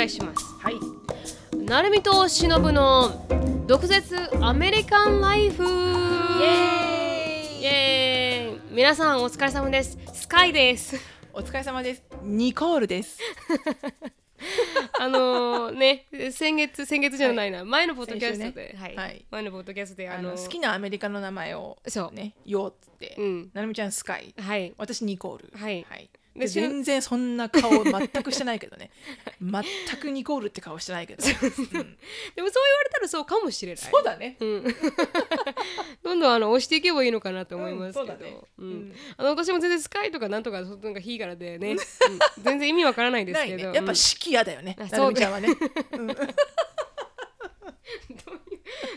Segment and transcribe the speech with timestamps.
[0.00, 0.54] 願いします。
[0.60, 0.76] はい。
[1.62, 3.26] なるみとしのぶの
[3.66, 5.62] 毒舌アメリカンライフ。
[5.62, 7.64] イエーイ。
[7.64, 8.74] エーイ。
[8.74, 9.98] 皆さんお疲れ様です。
[10.14, 10.96] スカイです。
[11.34, 12.02] お疲れ様です。
[12.22, 13.18] ニコールです。
[14.98, 18.96] あのね先月先月じゃないな、前のポッドキャスト先で、はい。
[18.96, 19.24] はい。
[19.30, 22.14] 前のポッドキャストであの好きなアメリカの名前をそう。
[22.14, 23.50] ね言おうっつって、うん。
[23.52, 24.34] なるみちゃんスカイ。
[24.38, 24.72] はい。
[24.78, 25.52] 私ニコール。
[25.54, 25.84] はい。
[25.84, 28.90] でで全然そんな顔全くしてないけどね。
[29.42, 29.64] 全
[30.00, 31.30] くニコールって顔してないけど、うん。
[31.32, 31.94] でもそう言わ
[32.84, 33.82] れたらそうかもしれない。
[33.82, 34.36] そうだね。
[34.38, 34.64] うん、
[36.02, 38.36] どんどんあの押していけばいいのかなと思いますけど、うんそうだね。
[38.58, 38.66] うん。
[38.66, 38.94] うん。
[39.16, 41.78] あの私も全然スカイとかなんとかそなんかヒーガラでね、うん。
[42.42, 43.74] 全然意味わからないですけど、ね。
[43.74, 43.96] やっぱうん。
[43.96, 45.48] 式嫌だよね、あなるみちゃんはね。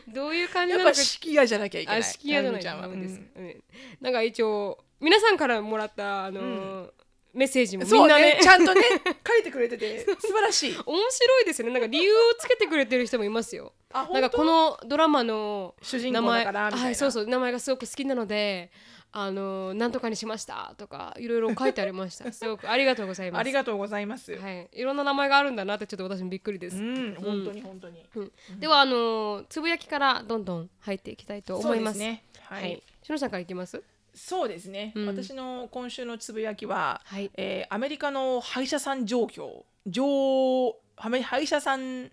[0.07, 0.91] どういう感じなのか。
[0.91, 1.99] ぱ式嫌じゃなきゃいけない。
[2.01, 2.63] あ式嫌じゃない。
[2.63, 2.93] なうん。
[2.93, 3.63] うん。
[3.99, 6.91] なんか一応皆さんからもらったあのー
[7.33, 8.35] メッセージもみんなね。
[8.35, 8.81] ねちゃんとね
[9.27, 10.77] 書いてくれてて素晴らしい。
[10.85, 11.73] 面白いですよね。
[11.73, 13.73] なんか理由をつけてくれてる人もいますよ。
[13.91, 17.27] あなんかこのドラマの主人公名前だからみたいな、はい、そうそう。
[17.27, 18.71] 名前がすごく好きなので
[19.15, 22.31] あのなんとかにしましたとかいろいろ書いてありました。
[22.33, 23.39] すごくありがとうございます。
[23.39, 28.31] ありがとうございます、はい、いろんな名前があるんだなってちょっと私もびっくりです、うん本当に本当に、うん。
[28.59, 31.99] ではあのつぶやきからどんどん入っていきたいと思います。
[31.99, 32.25] ね。
[32.41, 33.83] は、はいい、しのさんからいきます？
[34.13, 35.07] そうですね、うん。
[35.07, 37.31] 私の今週のつぶやきは、はい。
[37.35, 39.63] えーアメリカの歯医者さん状況。
[39.87, 42.11] 状歯歯医者さん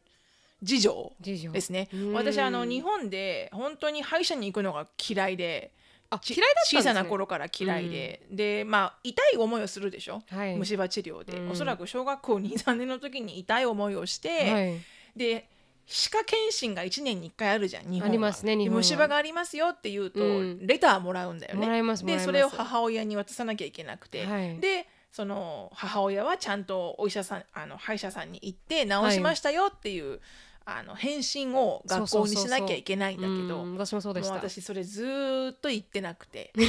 [0.62, 1.88] 事情ですね。
[1.92, 2.12] うん。
[2.12, 5.72] 私あの日本で本当に歯医者に行くのが嫌いで
[6.18, 10.56] ちあ嫌いだ小さな頃から嫌いで、でまあ痛い思いをするでしょ、はい。
[10.56, 11.50] 虫歯治療で、うん。
[11.50, 14.80] おそらく小学校23年の時に痛い思いをして、はい。
[15.16, 15.48] で
[15.90, 18.06] 歯科検診が1年に1回あるじゃん日本は。
[18.06, 18.70] ありますね日本は。
[18.70, 20.66] で虫歯がありますよって言うと、うん。
[20.66, 21.60] レターもらうんだよね。
[21.60, 22.26] もらえますもらえます。
[22.26, 24.60] でそれを母親に渡さなきゃいけなくて、はい。
[24.60, 30.20] でその母親はちゃんとお医者さんあの歯医者さんに行って治しましたよっていう、
[30.66, 33.62] あの返信を学校にしなきゃいけないんだけど。
[33.62, 34.34] うん私もそうでした。
[34.34, 36.52] もう私それずーっと言ってなくて。
[36.56, 36.66] で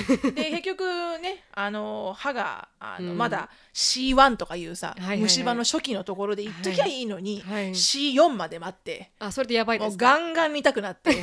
[0.50, 0.84] 結局
[1.19, 3.18] ねあの歯があの、うん。
[3.18, 5.18] まだ C1 とかいうさ、はいはいはい。
[5.22, 9.12] 虫歯の初期のところで言っときゃいいのに、はい C4 まで待って。
[9.19, 10.06] あそれでやばいもうですか？
[10.06, 11.13] ガンガン見たくなって。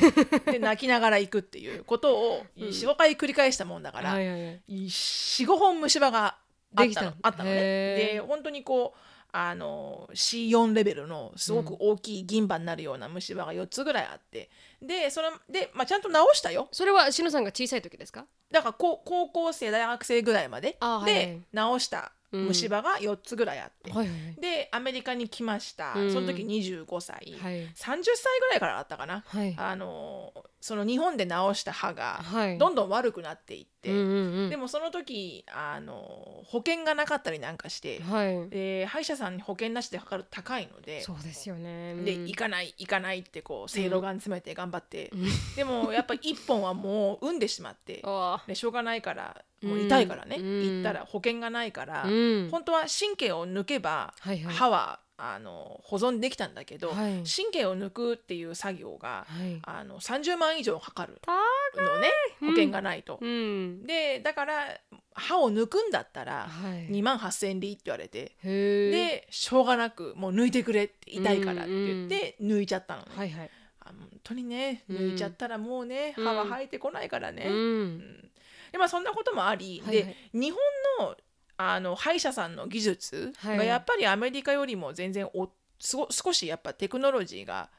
[0.51, 2.67] で泣きながら行くっていうことをうん。
[2.69, 4.61] 45回繰り返したもんだから、はいはいはい。
[4.69, 6.37] 45本虫歯が
[6.75, 7.55] あったのできたあったのね。
[7.55, 8.99] で本当にこう
[9.31, 14.49] あの C4 レベルのすごく大きい銀歯になるような虫歯が4つぐらいあって。
[14.81, 16.67] でそれで、まあ、ちゃんと直したよ。
[16.71, 18.25] それはしのさんが小さい時ですか？
[18.51, 20.77] だから高高校生大学生ぐらいまで。
[20.79, 26.13] あはい直した虫歯が4つぐらいあって、はいはいでアメリカに来ました、うん。
[26.13, 27.67] その時25歳、はい。
[27.67, 28.03] 30歳
[28.39, 29.55] ぐらいからだったかな、はい。
[29.57, 32.57] あのその日本で直した歯がはい。
[32.57, 34.49] どんどん悪くなっていって、うんうんうん。
[34.49, 38.49] でもその時あの保険がなかったりなんかして、はい。
[38.49, 41.01] で歯医者さんに保険なしでかかると高いので。
[41.01, 41.95] そうですよね。
[41.95, 42.25] でうん。
[42.25, 45.27] 行かない行かないってこうせいろがん詰めて頑張って、うん。
[45.55, 48.01] でもやっぱり1本はもう産んでしまって。
[48.05, 50.63] あでしょうがないからもう痛いからね、うん。
[50.77, 52.49] 行ったら保険がないから、うん。
[52.51, 54.55] 本当は神経を抜けばはいはい。
[54.55, 57.23] 歯はあの保存できたんだけど、はい。
[57.23, 59.59] 神経を抜くっていう作業がはい。
[59.63, 61.33] あの30万以上かかる高
[61.81, 62.09] のね。
[62.39, 63.19] 保険がないと。
[63.21, 63.83] うん。
[63.85, 64.79] でだから
[65.13, 66.87] 歯を抜くんだったらはい。
[66.89, 73.07] 2万8,000円でいいって言われて、へえでしょうがなくもう抜いてくれって痛いからって言って抜いちゃったのね。
[73.13, 73.51] はいはい。
[73.81, 76.23] あ本当にねうん抜いちゃったらもうね、うん。
[76.23, 77.43] 歯は生えてこないからね。
[77.45, 78.29] ううんん
[78.71, 80.05] でまあそんなこともあり、はいはい。
[80.05, 81.15] で日本の
[81.57, 83.57] あの歯医者さんの技術はい。
[83.57, 85.49] がやっぱりアメリカよりも全然お
[85.79, 87.69] すご少しやっぱテクノロジーが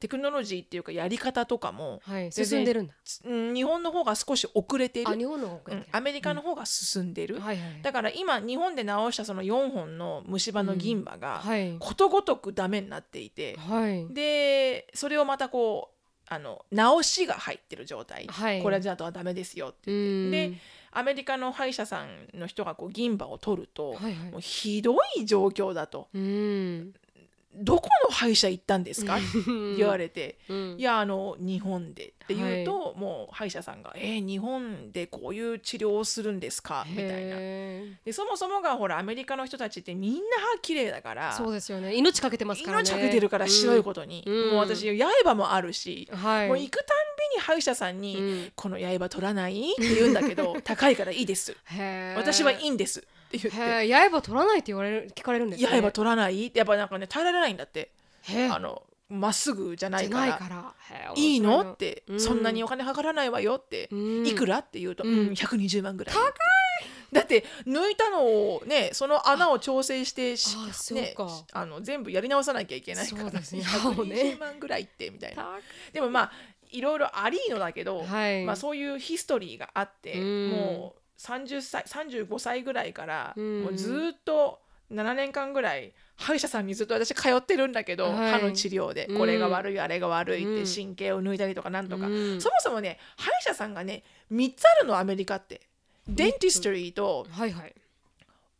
[0.00, 2.30] テクノロジーっていうかやり方とかも、はい。
[2.30, 2.94] 進んでるんだ。
[3.24, 5.08] うん、日本の方が少し遅れてる。
[5.08, 11.76] あ日本のうんアメリカの方が進んでる、はいはいだから今日本で直したその4本の虫歯の銀歯がはい。
[11.78, 14.06] ことごとくダメになっていて、はい。
[14.12, 15.93] でそれをまたこう
[16.26, 18.62] あの直しが入ってる状態、はい。
[18.62, 20.52] これじゃあとはダメですよってう言って、ん。
[20.52, 20.58] で
[20.92, 24.30] アメリカの歯医者さんの人がこう銀歯を取ると、はいはい。
[24.30, 26.08] もうひどい状況だと。
[26.14, 26.94] うん
[27.56, 29.16] どこの歯医者行ったんですか？
[29.16, 29.24] って
[29.76, 30.76] 言われて、うん。
[30.78, 37.12] いやあの日本でって言うと、もう歯医者さんが「えー日本でこういう治療をするんですか?」みたいな。
[37.14, 40.18] へでそもそもがほらアメリカの人たちってみんな
[40.54, 41.94] 歯綺麗だからーそうですよね。
[41.94, 42.88] 命かけてますからね。
[42.88, 44.50] 命かけてるから白いことに、うん。
[44.50, 44.86] もう私
[45.24, 46.48] 刃もあるし、とはい。
[46.48, 46.86] もう行くたん
[47.32, 51.56] びに歯医者さんに「うんこの刃取らない?」って言うんだけど 高いからいいです。
[52.16, 53.60] 私はいいんですって言って。
[53.60, 55.80] へー刃取らないって言われる聞かれるんですね。
[55.80, 56.52] 刃取らない？
[56.54, 57.90] やっぱなんかね耐えられないんだって。
[58.50, 60.26] あのまっすぐじゃないから。
[60.28, 60.74] な
[61.14, 61.72] いいの。
[61.72, 62.20] って、うん。
[62.20, 64.26] そんなにお金かからないわよって、うん。
[64.26, 64.58] いくら？
[64.58, 66.14] って言うと、ううんん120万ぐらい。
[66.14, 66.20] 高
[67.12, 70.34] だって抜いたのをねその穴を調整して
[70.94, 71.28] ねか。
[71.52, 73.30] あの全部やり直さなきゃいけないから。
[73.30, 74.16] ね歯をね。
[74.36, 75.50] 120万ぐらいってみたいな。
[75.92, 76.32] でもまあ
[76.70, 78.44] いろいろありのだけど、はい。
[78.44, 80.50] まあ、そういうヒストリーがあって、うん。
[80.50, 83.62] もう30歳35歳ぐらいから、うん。
[83.64, 84.60] もうずっと
[84.92, 88.32] 7年間ぐらい歯医者さんにずっと私通ってるんだけど、はい。
[88.32, 89.06] 歯の治療で。
[89.06, 89.18] うん。
[89.18, 90.66] これが悪い、あれが悪いってうん。
[90.66, 92.40] 神経を抜いたりとかなんとか、うん。
[92.40, 94.02] そもそもね歯医者さんがね
[94.32, 95.60] 3つあるのアメリカって。
[96.06, 97.74] dentistry とはいはい。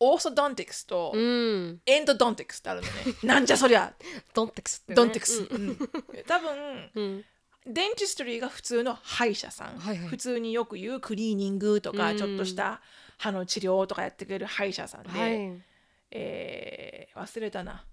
[0.01, 1.81] orthodontics とうん。
[1.87, 2.93] endodontics ってあるのね。
[3.23, 3.93] なんじゃそりゃ。
[4.35, 4.97] dontics ってね。
[4.97, 5.69] dontics、うん。
[5.69, 5.79] うん。
[6.27, 7.25] 多分うん
[7.67, 10.09] dentistry が普通の歯医者さん、はいはい。
[10.09, 12.19] 普通によく言うクリーニングとか、うん。
[12.19, 12.81] ちょっとした
[13.17, 15.63] 歯の治療とかやってくれる歯医者さんで、はい。
[16.11, 17.85] えー忘れたな。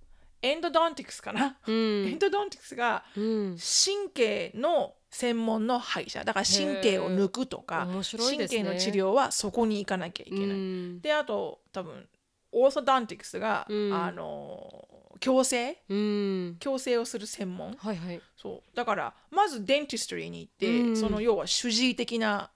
[0.42, 3.58] endodontics かな、う endodontics がうん。
[3.58, 6.24] 神経の専門の歯医者。
[6.24, 8.02] だから神経を抜くとか、ね。
[8.04, 10.50] 神経の治療はそこに行かなきゃいけない。
[10.50, 11.02] うん。
[11.02, 12.08] であと多分
[12.52, 13.94] オーソドンティクスが、うん。
[13.94, 14.88] あの
[15.20, 16.58] 矯正うん。
[16.60, 17.74] 矯正をする専門？
[17.78, 18.22] はいはい。
[18.38, 18.76] そう。
[18.76, 20.98] だからまずデンティストリーに行って、うん。
[20.98, 22.52] その要は主治医的な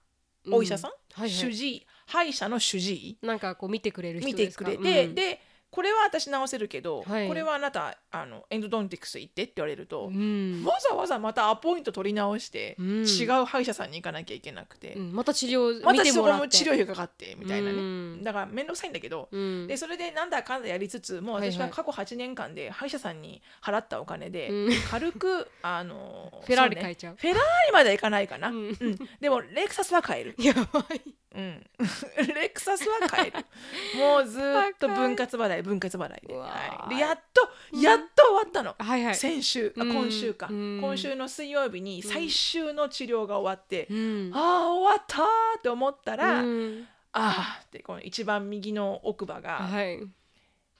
[0.50, 1.30] お医者さん、はいはい。
[1.30, 3.18] 主治医歯医者の主治医？
[3.22, 4.64] なんかこう見てくれる人見ですか？
[4.64, 5.14] てくれて、うん。
[5.14, 5.40] で
[5.76, 7.28] これは私直せるけど、はい。
[7.28, 10.64] これはあなたあのエンドドンティクス行ってって言われると、うん。
[10.64, 13.04] わざわざまたアポイント取り直して、うん。
[13.04, 15.12] 違う歯医者さんに行かなきゃいけなくて、うん。
[15.12, 18.24] また治療ま見たそこも治療費がかかってみたいなね、うん。
[18.24, 19.66] だから面倒くさいんだけど、うん。
[19.66, 24.72] でそれでなんだかんだやりつつもう私は過去8年間で歯医者さんに払ったお金でうん。
[24.90, 27.16] 軽く、あのフェラーリ買えちゃう。
[27.16, 28.76] フェラーリまではいかないかな、ううんん。
[29.20, 31.02] でもレクサスは買える、やばい
[31.36, 31.64] うん、
[32.34, 33.44] レクサスは買える。
[34.00, 39.14] もうずーっと分割払い分割払いで,、はい、でやっとやっと終わったの、はいはい。
[39.14, 39.92] 先週あうん。
[39.92, 40.80] 今週か、うん。
[40.80, 44.30] 今週の水曜日に最終の治療が終わって、うん。
[44.34, 45.24] ああ終わったー
[45.58, 46.88] って思ったら、うん。
[47.12, 50.00] ああってこの一番右の奥歯が、はい。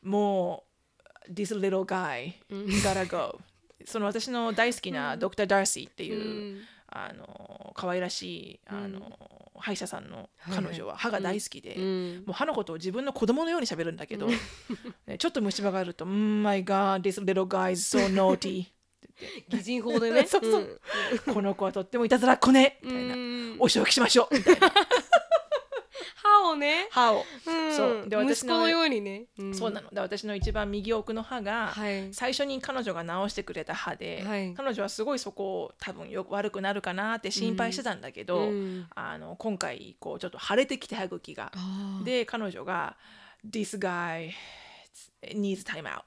[0.03, 0.64] も
[1.29, 2.64] う This little guy うん。
[2.67, 3.38] gotta go
[3.85, 6.62] その私の大好きなドクター・ダーシーってういう、ん。
[6.88, 10.64] あの可愛らしいあの、歯医者さんのはいはい。
[10.64, 12.17] 彼女は歯が大好きで、うん。
[12.26, 14.26] もう歯のことを自分の子供のように喋るんだけど、
[15.06, 18.67] ね、ちょっと虫歯があると「Mm, My God, this little guy is so naughty
[19.49, 20.26] 擬人法でね。
[20.29, 20.81] そうそう。
[21.32, 23.14] この子はとってもいたずらっ子ね」みたいな。
[23.14, 24.73] うん「お仕置きしましょう」みたいな
[26.46, 26.88] 歯をね。
[26.90, 27.76] 歯を、うん。
[27.76, 28.08] そう。
[28.08, 29.26] で私の息子のようにね。
[29.43, 29.54] ん。
[29.54, 29.90] そうなの。
[29.90, 32.12] で私の一番右奥の歯が、はい。
[32.12, 34.54] 最初に彼女が直してくれた歯で、はい。
[34.54, 38.87] 彼女はすごいそこを多分よ悪くなるかなって心配してたんだけど、うん。
[38.94, 41.52] あの今回こうちょっと腫れてきて歯茎が。
[42.04, 42.96] で彼女が
[43.48, 44.31] 「This guy
[45.22, 46.02] needs time out.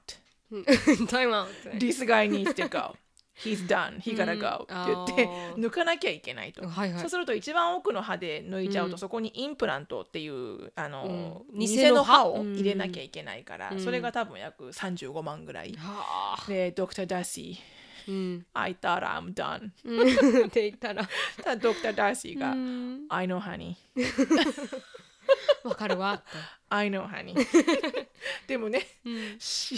[1.08, 2.96] タイムアウト This guy needs to go
[3.42, 5.04] He's done He gotta go、うん。
[5.04, 7.00] って言って抜かなきゃいけないと、はいはい。
[7.00, 11.58] そうすると一番奥の歯で抜いちゃうと、うんそこにインプラントっていうあの、うん。
[11.58, 12.44] 偽偽の歯を。
[12.44, 13.80] 入れなきゃいけないから、うん。
[13.80, 16.44] それが多分約35万ぐらい、はあ。
[16.46, 18.46] でドクター・ダーシーうん。
[18.54, 19.70] I thought I'm done.
[19.84, 21.08] う んって言ったら。
[21.42, 23.06] ただドクター・ダーシーが、うん。
[23.08, 23.76] I know honey
[25.64, 26.24] わかるわって。
[26.68, 27.34] I know honey.
[28.46, 29.36] でもねうん。
[29.38, 29.76] し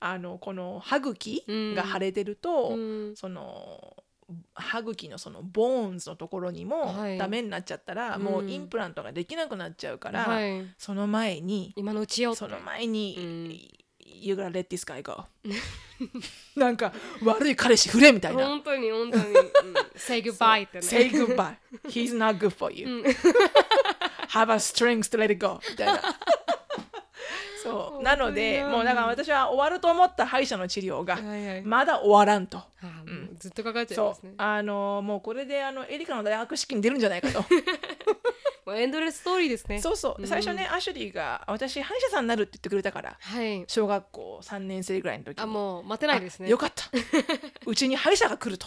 [0.00, 1.74] あのこの歯茎うん。
[1.74, 2.76] が腫れてると、う
[3.10, 3.16] ん。
[3.16, 3.96] その
[4.54, 7.18] 歯茎のそのボーンズのところにもはい。
[7.18, 8.22] ダメになっちゃったら、うん。
[8.22, 10.66] もうインプラントができなくなっちゃうから、はい。
[10.78, 12.38] その前に今のうちよって。
[12.38, 13.76] その前に、うん。
[14.18, 15.24] You gotta let this guy go
[16.56, 18.46] なんか悪い彼氏触れみたいな。
[18.46, 19.34] 本当に本当に、うん、
[19.96, 20.82] say goodbye ってね。
[20.82, 21.56] Say goodbye.
[21.84, 23.04] He's not good for you、
[24.28, 26.00] have a strength to let it go みたいな。
[27.62, 28.02] そう。
[28.02, 28.16] な。
[28.16, 31.18] のでもうだから私は終わると思った歯医者の治療が
[31.64, 32.62] まだ終わらんと。
[33.38, 34.34] ずっとかかっちゃいますね。
[34.38, 37.44] あのもうこれであのエリカの大学式に出るんじゃないかと。
[38.66, 39.80] もうエンドレスストーリーですね。
[39.80, 40.26] そうそう。
[40.26, 43.64] 最初ね、アシュリーが私歯医者さんになるって言ってくれたからはい。
[43.68, 45.44] 小学校3年生ぐらいの時に。
[45.44, 46.46] あもう待てないですね。
[46.46, 46.86] あよかった。
[47.64, 48.66] うちに歯医者が来ると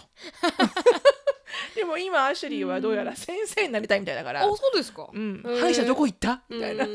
[1.75, 5.09] でも今アシュリーはどうやら先生になりたいみたいだから、あそうですか？
[5.11, 5.41] うん。
[5.43, 6.43] 歯医者どこ行った？
[6.49, 6.85] うみたいな、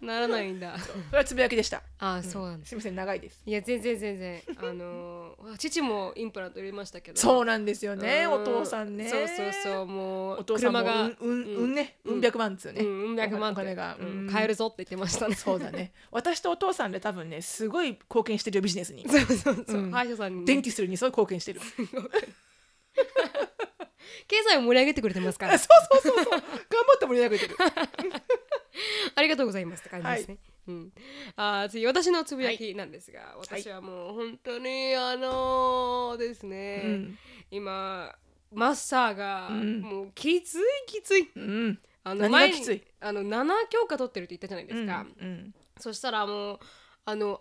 [0.00, 0.78] ならないんだ。
[0.78, 1.82] それはつぶやきでした。
[1.98, 3.42] あそうなんですすみません長いです。
[3.44, 4.42] いや全然全然。
[4.58, 7.18] あのー父もインプラント入れましたけど。
[7.18, 8.24] そうなんですよね。
[8.26, 8.32] うん。
[8.34, 9.08] お父さんね。
[9.08, 11.02] そうそうそうもうお父さんも車が。
[11.02, 11.74] うんうんうん。
[11.74, 11.96] ね。
[12.04, 12.20] うん。
[12.20, 14.06] 百万っつうね、うんうん百万お金が、うん。
[14.06, 14.30] うん。
[14.30, 15.34] 買えるぞって言ってましたね。
[15.34, 15.92] そうだね。
[16.12, 19.04] 私とお父さんで多分ねすごい貢献してるよビジネスに。
[19.08, 19.90] そうそうそう、うん。
[19.90, 20.38] 歯医者さんに。
[20.40, 21.60] ね、デンティストにすごい貢献してる
[24.28, 25.54] 経済を盛り上げてくれてますから。
[25.54, 26.30] あ そうそうそうそう。
[26.30, 27.56] 頑張って盛り上げてる。
[29.16, 30.38] ありがとうございますって感じですね。
[30.68, 30.92] うん、
[31.36, 33.24] あー次私のつぶやきなんですが、い。
[33.40, 37.18] 私はもう本当にあのーですね、うん。
[37.50, 38.14] 今
[38.52, 39.80] マッサーがうん。
[39.80, 41.78] もうきついきつい、うん。
[42.04, 42.84] あの前きつい？
[43.00, 45.54] あの7教科取ってるって言ったじゃないですか、うん。
[45.78, 46.58] そしたらもう
[47.06, 47.40] あの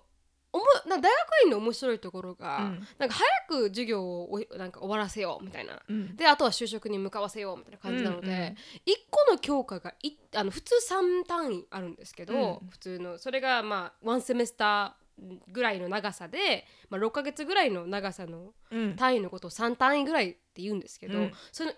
[0.58, 1.12] おもな大学
[1.46, 2.88] 院の面白いところが、うん。
[2.98, 5.80] なんか早く授業をおなんか終わらせようみたいな。
[5.88, 6.16] うん。
[6.16, 8.56] であとは就職に向かわせようみたいな感じなので、うんうん1
[9.10, 12.70] 個の教科がいあの普通3単位あるんですけど、うん。
[12.70, 15.08] 普通のそれがまあ1セメスター
[15.52, 18.96] ぐらいの長さで、まあ、6ヶ月ぐらいの長さのうん。
[18.96, 21.32] 単位のことを3単位ぐらいって言うんですけど、うん。
[21.52, 21.72] その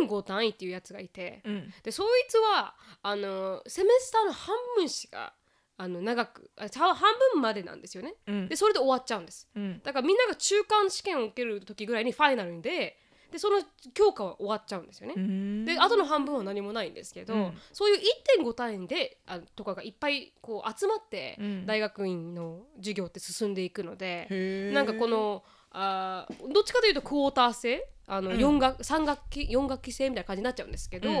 [0.00, 1.72] 1.5単位っていうやつがいて、うん。
[1.82, 5.34] でそいつはあのセメスターの半分しか
[5.78, 6.96] あの長くあ半
[7.34, 8.14] 分までなんですよね。
[8.26, 8.48] うん。
[8.48, 9.48] でそれで終わっちゃうんです。
[9.54, 9.80] うん。
[9.82, 12.98] だからみんなが中間試験を受ける時ぐらいにファイナルで
[13.30, 13.60] でその
[13.92, 15.14] 教科は終わっちゃうんですよね。
[15.16, 15.64] うん。
[15.64, 17.58] であとの半分は何もないんですけど、うん。
[17.72, 18.00] そういう
[18.40, 21.66] 1.5単位であとかがいっぱいこう集まってうん。
[21.66, 28.36] 大学院の授業って進んでいくので、なんかこのあーどっちかというとクォーター制あのうん。
[28.38, 31.12] 4学、3学期4学期制みたいな感じになっちゃうんですけど、う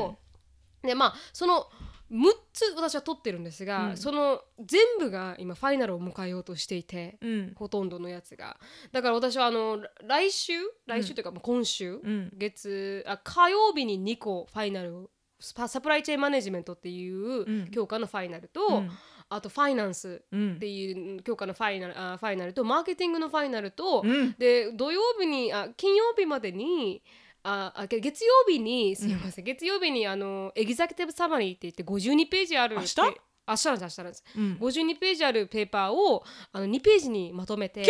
[0.86, 0.88] ん。
[0.88, 1.68] でまあその
[2.10, 3.96] 6つ私は取ってるんですが、うん。
[3.96, 7.18] その全部が今ファイナルを迎えようとしていて。
[7.20, 7.52] うん。
[7.56, 8.58] ほとんどのやつが。
[8.92, 10.54] だから私はあの来週？
[10.86, 12.30] 来週というかもう今週、うん。
[12.34, 15.10] 月あ火曜日に2個ファイナル
[15.40, 17.70] サプライチェーンマネジメントっていううん。
[17.70, 18.90] 教科のファイナルと、うん。
[19.28, 20.54] あとファイナンスうん。
[20.54, 24.34] っていう教科のファイナルあファイナルとマーケティングのファイナルと、うん。
[24.38, 27.02] で土曜日にあ金曜日までに
[27.48, 32.96] ああけ月曜日にすいません、月曜日にあの executive summary って言って52ページある明日？
[32.96, 33.02] ペ
[33.48, 34.58] 明日なんです明日なんですうん。
[34.60, 37.86] 52ページあるペーパーをあの2ページにまとめて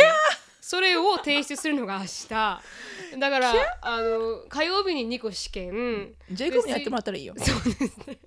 [0.61, 2.29] それを提出するのが明日。
[2.29, 6.13] だからあの火曜日に2個試験。
[6.31, 7.35] ジェイコブにやってもらったらいいよ。
[7.39, 8.19] そうですね。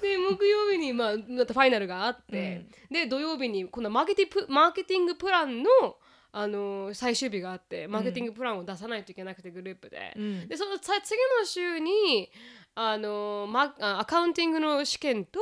[0.00, 5.68] で木曜日に、まあ、またファイナルがあって、で土曜日にこのマーケティプマーケティングプランの
[6.38, 10.48] あの最終日があってマーケティングプランを出さないといけなくてグループで、うん。
[10.48, 12.30] でそのさ次の週に
[12.74, 15.40] あの、ま、あアカウンティングの試験と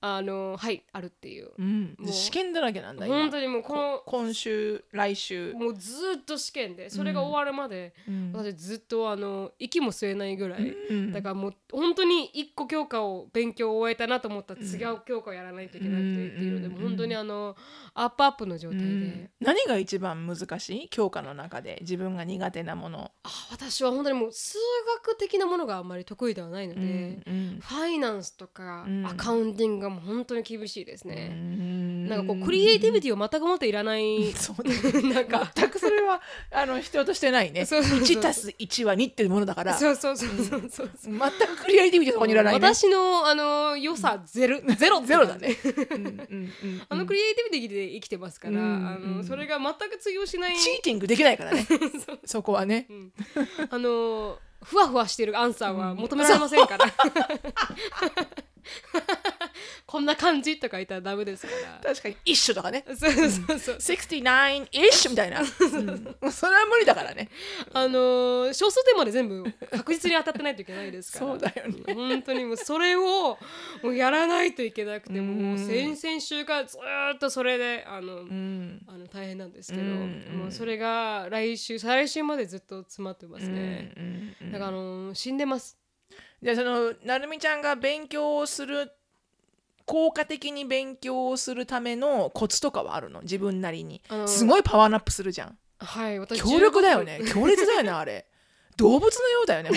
[0.00, 1.50] あのはいあるっていう。
[1.58, 1.96] うん。
[1.98, 2.12] もう。
[2.12, 3.16] 試験だらけなんだ今。
[3.16, 5.54] 本当にもうこの今週来週。
[5.54, 8.32] もうずっと試験でそれが終わるまで、うん。
[8.34, 11.12] 私ずっとあの息も吸えないぐらい、うん。
[11.12, 17.56] だからもう本当に一個教科を勉強を終えたなと思ったら違う教科をやらないといけなくてっていうので、うん本当にあの
[17.94, 23.12] アップアップの状態で、うん何が一番難しい教科の中で自分が苦手なもの。
[23.22, 24.58] あ私は本当にもう数
[25.04, 26.84] 学的なものがあんまり得意ではないので、う
[27.30, 27.58] ん。
[27.60, 29.06] ファイナンスとかうん。
[29.06, 31.30] アカウンティングがもう本当に厳しいですね。
[31.32, 32.08] うん。
[32.08, 34.32] なんかこうクリエイティビティを全くもっていらない。
[34.36, 35.50] そうだなんか。
[35.54, 37.64] 全くそれはあの必要としてないね。
[37.64, 38.06] そうそうそう。
[38.06, 39.76] 1たす1は2っていうものだから。
[39.76, 45.56] そうそうそうそうそう全くクリエイティビティそこにいらないね私のあの良さゼロゼロゼロだね
[46.88, 51.66] あのクリエイティビティで生きてますから、うんあうんのそれが全く通用しない、チーティングできないからね
[52.24, 53.12] そこはねうん
[53.70, 56.86] あのふわふわしてるアンサーは求められませんから、
[59.86, 61.94] こんな感じとか言ったらダメですから。
[61.94, 62.84] 確かに一緒とかね。
[62.86, 63.76] そうそうそう。
[63.78, 65.46] 69 ish みたいな、うん。
[66.32, 67.28] それは無理だからね。
[67.72, 71.26] あの小数点まで全部確実に当たってないといけないですから。
[71.26, 71.94] そうだよね。
[71.94, 73.38] 本当にもうそれを
[73.82, 75.52] もうやらないといけなくてうん。
[75.52, 78.82] もう先々週からずーっとそれであの、うん。
[78.86, 83.92] あの大変なんですけど、うんもうそれが来週再来週までずっと詰まってますね、
[84.52, 85.78] だからあの死んでます
[86.46, 88.92] じゃあそのなるみちゃんが勉強をする
[89.84, 93.22] 効果的に勉強をするためのコツとかはあるの？
[93.22, 94.00] 自分なりに。
[94.26, 95.58] すごい power nap するじゃん。
[95.80, 97.20] はい私強力だよね。
[97.26, 97.90] 強烈だよね。
[97.90, 98.26] あれ
[98.76, 99.70] 動物のようだよね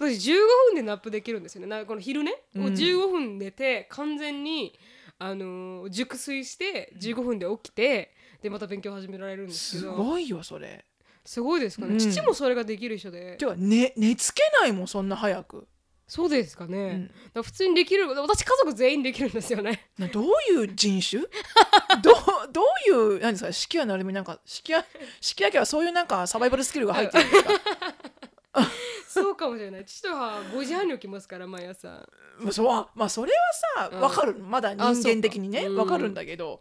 [0.00, 0.34] 本私15
[0.70, 1.68] 分で nap できるんですよね。
[1.68, 2.62] なんかこの昼ね、うん。
[2.62, 4.76] もう15分寝て完全に
[5.20, 9.92] あのー熟睡して15分で起きてでまた勉強始められるん当ですけど。
[9.92, 10.84] すごいよそれ
[11.30, 11.98] すごいですかね、うん。
[12.00, 13.36] 父もそれができる人で。
[13.36, 15.68] てか寝寝つけないもんそんな早く、
[16.08, 17.06] そうですかね、うん。
[17.06, 19.90] だから普通にできる私家族全員できるんですよね。
[19.96, 21.22] などういう人種？
[22.02, 22.14] どう
[22.50, 24.84] どういう何ですか式谷なるみなんか式谷
[25.20, 27.50] 式谷家はそういうなんかサバイバルスキルが入ってるんですか？
[29.08, 29.84] そうかもしれない。
[29.84, 32.08] 父とは5時半に起きますから毎朝。
[32.40, 33.30] まあそうまあそれ
[33.76, 34.00] はさうん。
[34.00, 34.34] 分かる。
[34.40, 35.84] まだ人間的にねあそうか。
[35.84, 36.60] 分かるんだけど、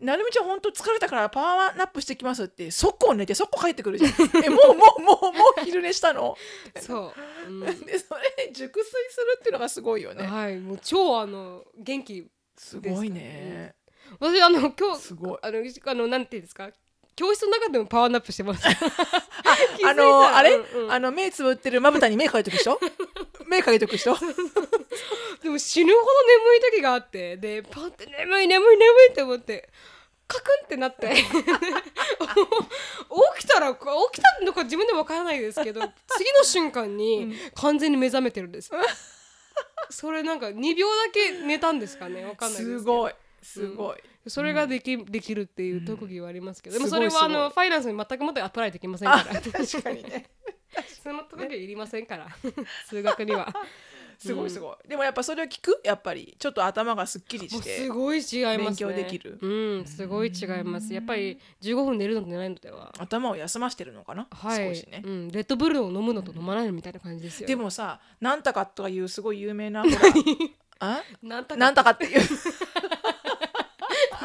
[0.00, 4.10] なるみちゃん本当疲れたからパワーナップしてきますって速攻寝て速攻帰ってくるじゃん。
[4.44, 6.36] えもうもうもうもう昼寝したの？
[6.80, 7.12] そ
[7.46, 7.60] う、うん。
[7.60, 10.26] でそれで熟睡するっていうのがすごいよね。
[10.26, 13.74] はいもう超あの元気すごいね。
[14.20, 15.38] 私あの今日すごい。
[15.42, 16.70] あのあのなんていうんですか？
[17.16, 18.62] 教室の中でもパワーナップしてます。
[18.68, 20.92] あのあれ、うんうん。
[20.92, 22.78] あの目つぶってるまぶたに目かけてく人
[23.48, 24.14] 目かけてく人
[25.42, 29.70] でも死ぬほど眠い時があってでパって眠い眠い眠いって思って
[30.28, 31.14] カクンってなって。
[31.14, 31.22] 起
[33.46, 38.70] きたら起きたのか自分でもわからないですけど次の瞬間に完全に目覚めてるんです、
[39.90, 42.24] それなんか2秒だけ寝たんですかね？
[42.24, 42.78] わかんないですけど。
[42.80, 50.26] すごいすごい、それができ,、できるっていう特技はありますけど、うんでもそれはあのファイナンスに全くもってアプライできませんかあら確かにね。
[51.02, 52.28] その特技はいりませんから。
[52.88, 53.52] 数学には。
[54.18, 55.78] すごいすごい、でもやっぱそれを聞く？
[55.84, 56.34] やっぱり。
[56.38, 57.80] ちょっと頭がすっきりして。
[57.80, 58.64] すごい違いますね。
[58.64, 59.38] 勉強できる。
[59.42, 60.92] うんすごい違います。
[60.92, 62.92] やっぱり15分寝るのと寝ないのでは。
[62.98, 65.02] 頭を休ませてるのかな、はい、少しね。
[65.04, 67.46] う、ん、レッドブルを飲むのと飲まないのみたいな感じですよ。
[67.46, 69.84] でもさなんたかとかいうすごい有名な
[70.80, 71.02] あ？
[71.22, 72.20] なんたかっていう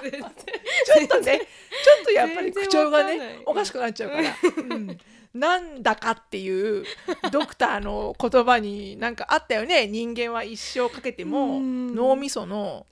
[0.01, 4.98] ちょっとねちょっとやっぱり口調がねおかしくなっちゃうから、うん、
[5.34, 6.84] なんだかっていう
[7.31, 9.88] ドクターの言葉になんかあったよね。
[9.88, 11.96] 人間は一生かけてもうん。
[11.96, 12.86] 脳みその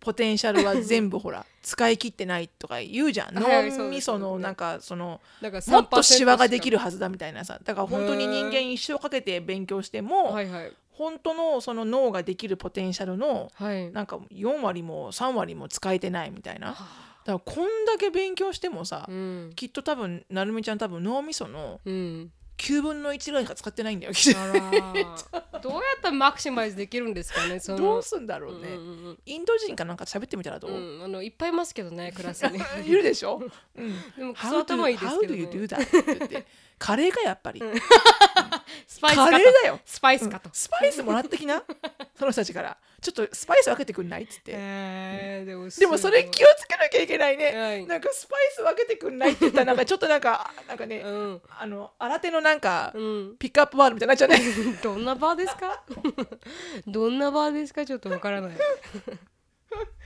[0.00, 3.34] ポテンシャルは全部ほら 使い切ってないとか言うじゃん。
[3.34, 5.20] 脳みそのなんかその
[5.68, 7.58] もっとシワができるるはずだみたいなさ。
[7.62, 10.38] だから本当に人間一生かけて勉強しても、
[10.98, 13.92] 本当のその脳ができるポテンシャルのはい。
[13.92, 16.70] なんか4割も3割も使えてないみたいな。
[16.70, 16.78] だか
[17.24, 19.52] らこんだけ勉強してもさ、うん。
[19.54, 22.32] きっと多分なるみちゃん多分脳みそのうん。
[22.58, 24.40] 9分の1ぐらいしか使ってないんだよきっと。
[24.40, 27.78] あらどうやったらマクシマイズできるんですかねその。
[27.78, 32.58] どうすんだろうね、うんうんインド人かなんか喋ってみたらどう、うんうん、あのいっぱいいますけどねクラスに。
[32.84, 33.40] いるでしょ、
[33.76, 35.82] うん、でもク How ソ do, 頭いいです how け do ど you do that?
[35.84, 36.46] って言って
[36.78, 37.62] カレーかやっぱり、
[38.86, 39.80] スパイスカレーだよ。
[39.84, 41.62] スパイスかと、スパイスもらってきな。
[42.18, 42.76] その人たちから。
[43.00, 51.42] ちょっとスパイス分けてくんないっつって、えー、でもでもそれ気をつけなきゃいけないね、はいなんかスパイス分けてくんないって言ったらなんかちょっとなんか なんかね、うん。
[51.48, 53.36] あの新手のなんか、うん。
[53.38, 54.38] ピックアップワールみたいになっちゃうね。
[54.82, 55.84] どんなバーですか？
[56.88, 57.86] どんなバーですか？
[57.86, 58.56] ちょっとわからない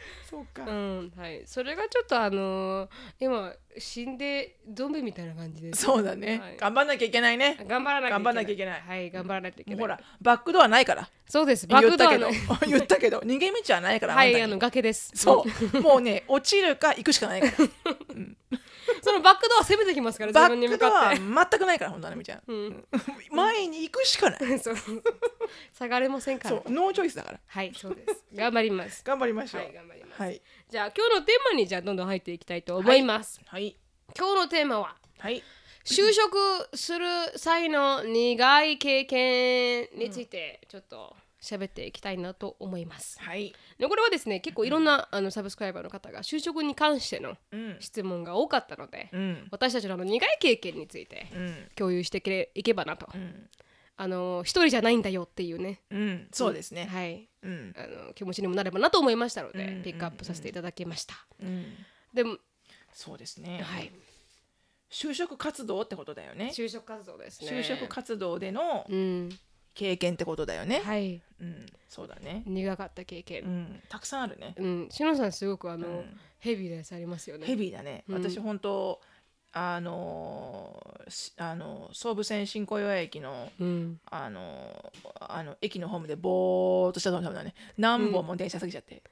[0.29, 1.43] そうか、うんはい。
[1.47, 2.91] それがちょっとあのー
[3.21, 5.75] 今死んでゾンビみたいな感じで。
[5.75, 6.57] すそうだね、はい。
[6.57, 7.59] 頑張んなきゃいけないね。
[7.67, 8.23] 頑張らなきゃいけない。
[8.23, 8.81] 頑張らなきゃいけない。
[8.81, 9.81] はい頑張らなきゃいけない。
[9.81, 11.09] ほらバックドアないから。
[11.29, 11.67] そうです。
[11.67, 12.29] バッ言ったけど。
[12.29, 13.21] クドアの言ったけど。
[13.21, 15.13] 逃げ道はないからはいあの崖です。
[15.15, 15.81] そう。
[15.81, 17.53] もうね落ちるか行くしかないから。
[19.03, 22.85] そのバックドア攻めてきますから自バックドア全くないから本当なみちゃん、うん。
[23.31, 24.39] 前に行くしかない。
[24.59, 24.77] そう。
[25.73, 26.57] 下がれませんから。
[26.57, 26.71] そう。
[26.71, 27.41] ノーチョイスだから。
[27.47, 28.25] はいそうです。
[28.35, 29.03] 頑張ります。
[29.05, 29.63] 頑張りましょう。
[29.63, 30.23] はい頑張ります。
[30.23, 30.43] はい。
[30.71, 33.77] じゃあ今日のテーマにじゃあどんどん入っていきたいと思います、はい。
[34.17, 35.43] 今日のテーマははい。
[35.85, 43.19] 就職する際の苦い経験についてちょっと喋っていきたいなと思います。
[43.21, 43.53] はい。
[43.79, 47.77] でこれはですね結構いろんなあのサブスクライバーの方が就職に関してのうん。
[47.81, 49.49] 質問が多かったので、うん。
[49.51, 51.69] 私たちのあの苦い経験についてうん。
[51.75, 53.49] 共有していけいけばなと、うん
[53.97, 56.87] あの一人じゃないんだよっていうね、うんそうですね。
[56.87, 57.75] はい、うん。
[57.77, 61.15] あの気持ちにもなればなと思いましたので、うんピックアップさせていただきました。
[61.41, 61.65] うん。
[62.15, 62.37] でも、
[62.93, 63.63] そうですね。
[63.63, 63.93] はい、
[64.91, 66.53] 就職活動ってことだよね。
[66.55, 67.51] 就職活動ですね。
[67.51, 69.29] 就職活動でのうん、
[69.75, 70.81] 経験ってことだよね。
[70.85, 72.43] はい、うんそうだね。
[72.47, 73.43] 苦かった経験。
[73.45, 74.55] うんたくさんあるね。
[74.57, 76.21] うん、しのさんすごくあの、うん。
[76.39, 77.47] ヘビーなやつありますよね。
[77.47, 78.15] ヘビーだね、うん。
[78.17, 79.01] 私本当
[79.55, 80.81] あの
[81.37, 87.55] あの総武線新小岩駅のうん、あのーあの駅のホームでぼーっとしたのだね。
[87.79, 89.03] 何本も電車過ぎちゃって、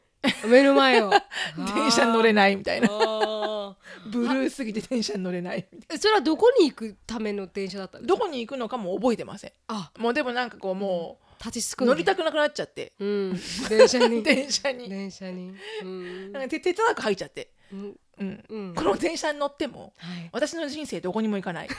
[0.47, 1.11] 目の前を。
[1.75, 2.89] 電車に乗れないみたいな。
[2.91, 3.77] あ
[4.07, 5.67] ブルーすぎて電車に乗れない。
[5.73, 8.15] みたいーそれはどこに行くための電車だったんですか？
[8.15, 9.53] などこに行くのかも覚えてません。
[9.69, 9.91] あ。
[9.99, 12.93] もうでもなんかこうもう立ちすく乗りたくなくなっちゃって。
[12.99, 13.41] うん。
[13.69, 14.23] 電車に。
[14.23, 14.89] 電車に。
[14.89, 15.55] 電車に。
[15.83, 16.33] うん。
[16.33, 17.97] なんか手手伝く入っちゃって、うん。
[18.19, 18.75] うん、うん。
[18.75, 20.29] この電車に乗ってもはい。
[20.33, 21.69] 私の人生どこにも行かない。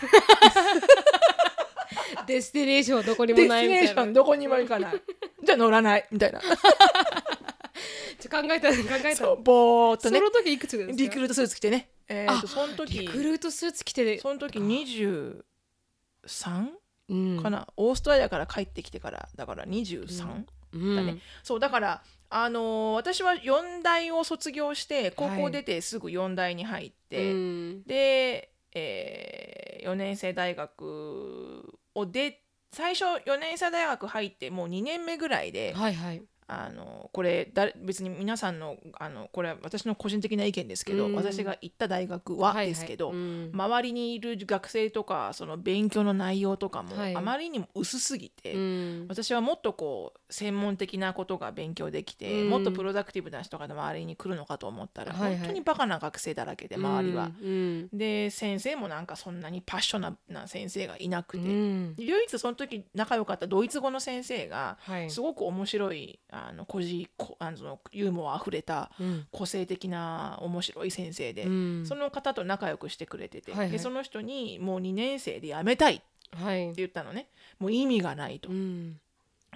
[2.25, 3.85] destination はどこにも desti ないみたいな。
[3.85, 5.01] nation どこにも行かない。
[5.43, 6.41] じゃあ乗らないみたいな。
[6.41, 9.35] ちょ考えた考えた。
[9.35, 10.19] ぼーっとね。
[10.19, 10.95] その時いくつですか？
[10.95, 11.89] リクルートスーツ着てね。
[12.07, 15.43] えー、あとその時リクルートスーツ着てその時23
[16.57, 16.71] うん
[17.41, 20.95] かな、オーストラリアから帰ってきてからだから23、うん。
[20.95, 21.17] だね。
[21.43, 41.15] そうだからあのー私は4大を卒業して高校出てすぐ4大に入って、うんで、え4年生大学をで最初4年生大学入ってもう2年目ぐらいで、はいはいあのこれだ別に皆さんのあのこれは私の個人的な意見ですけど、うん。
[41.15, 42.67] 私が行った大学ははいはい。
[42.67, 43.51] ですけど、うん。
[43.53, 47.15] 周りにいる学生とかその勉強の内容とかもはい。
[47.15, 49.05] あまりにも薄すぎて、うん。
[49.07, 52.49] 私はもっとこう専門的なことが勉強できて、うん。
[52.49, 55.37] もっとプロダクティブな人が周りに来るのかと思ったら、はいはい。
[55.37, 57.31] 本当にバカな学生だらけで周りは。
[57.41, 57.87] うん。
[57.93, 61.95] で先生もなんかそんなにパッショナな先生がいなくて、うん。
[61.97, 65.09] 唯一その時仲良かったドイツ語の先生がはい。
[65.09, 66.79] すごく面白いああのこ
[67.39, 69.27] あのユーモアあふれたうん。
[69.31, 71.85] 個性的な面白い先生で、うん。
[71.85, 73.71] その方と仲良くしてくれてて、はいはい。
[73.71, 76.73] でその人にもう2年生で辞めたいってはい。
[76.73, 77.27] 言ったのね。
[77.59, 78.49] もう意味がないと。
[78.49, 78.53] う。
[78.53, 78.99] ん。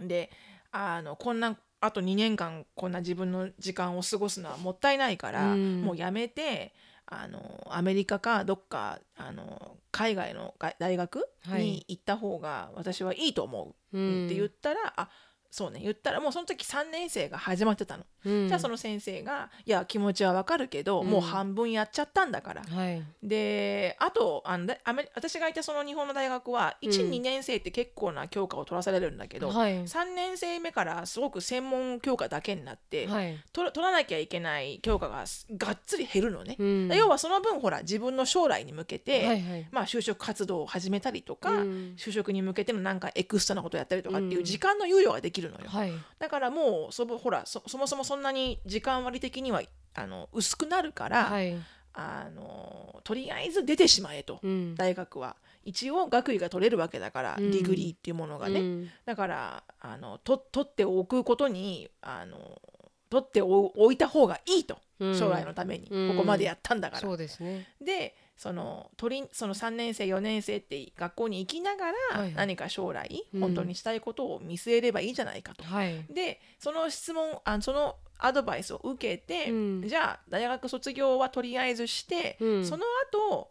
[0.02, 0.30] で
[0.71, 5.82] あのこんなあと2年間こんな自分の時間を過ごすのはもったいないから、うん。
[5.82, 6.74] もうやめて
[7.08, 11.63] あのアメリカかどっかあの海外のが大学はい。
[11.63, 14.26] に行った方が私はいいと思う、うん。
[14.26, 15.10] って言ったらあ
[15.55, 18.47] そうね言ったらもうその時3年生が始まってたの、うん。
[18.49, 21.07] じゃあその先生が「いや気持ちはわかるけど、うん。
[21.07, 23.01] もう半分やっちゃったんだから」はい。
[23.23, 27.11] であとあのだアメリ私がいたその日本の大学は1、うん。
[27.11, 29.85] 2年生って結構な教科を取らされるんだけど、はい。
[29.85, 33.41] 3年生目からすごく専門教科だけになって、はい。
[33.53, 36.57] 取ら取らなきゃいけない教科がすがっつり減るのね。
[36.59, 36.87] うん。
[36.93, 39.67] 要はその分ほら自分の将来に向けて、はいはい。
[39.71, 41.95] まあ、就職活動を始めたりとか、うん。
[41.97, 44.43] 就職に向けてのなんかエクストラなことをやったりとかっていううん。
[44.43, 45.67] 時間の猶予ができるのよ。
[45.67, 45.93] はい。
[46.19, 49.62] だからもうそぼほらそそもそもそんなに時間割的には
[49.93, 51.55] あの薄くなるから、はい。
[51.93, 54.75] あのとりあえず出てしまえと、うん。
[54.75, 55.36] 大学は。
[55.63, 57.51] 一応学位が取れるわけだから、うん。
[57.51, 58.89] degree っていうものがね、うん。
[59.05, 62.62] だからあのと取っておくことにあの
[63.10, 64.77] 取ってお置いた方がいいと。
[64.99, 65.15] うん。
[65.15, 66.15] 将来のために、うん。
[66.15, 67.01] ここまでやったんだから。
[67.01, 67.67] そうですね。
[67.84, 71.93] でその取りその3年生4年生って学校に行きながら、
[72.36, 75.63] 何か将来うん本当にしたいことを見据えればいいじゃないかと。
[75.63, 76.06] はい。
[76.13, 79.88] でその質問あそのアドバイスを受けて、うん。
[79.88, 82.65] じゃあ大学卒業はとりあえずして、うん。
[82.65, 83.50] その後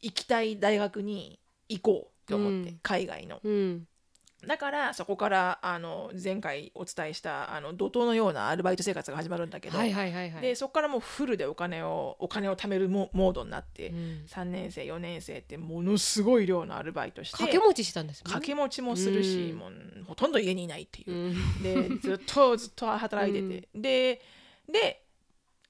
[0.00, 2.80] 行きたい大学に行こうと思って、うん。
[2.82, 3.40] 海外の。
[4.42, 10.42] うんだからそこからあの前回お伝えしたあの怒涛のようなアルバイト生活が始まるんだけど、はいはいはいはい。
[10.42, 14.24] でそこからもうフルでお金をお金を貯めるモモードになって、うん。
[14.26, 18.32] 3年生4年生ってものすごい量のアルバイトして掛け持ちしたんですもんね。
[18.34, 19.58] 掛け持ちもするし、うん。
[19.58, 19.72] もう
[20.08, 21.12] ほとんど家にいないっていう。
[21.12, 21.62] う、ん。
[21.62, 24.22] でずっとずっと働いてて、 で
[24.68, 25.04] で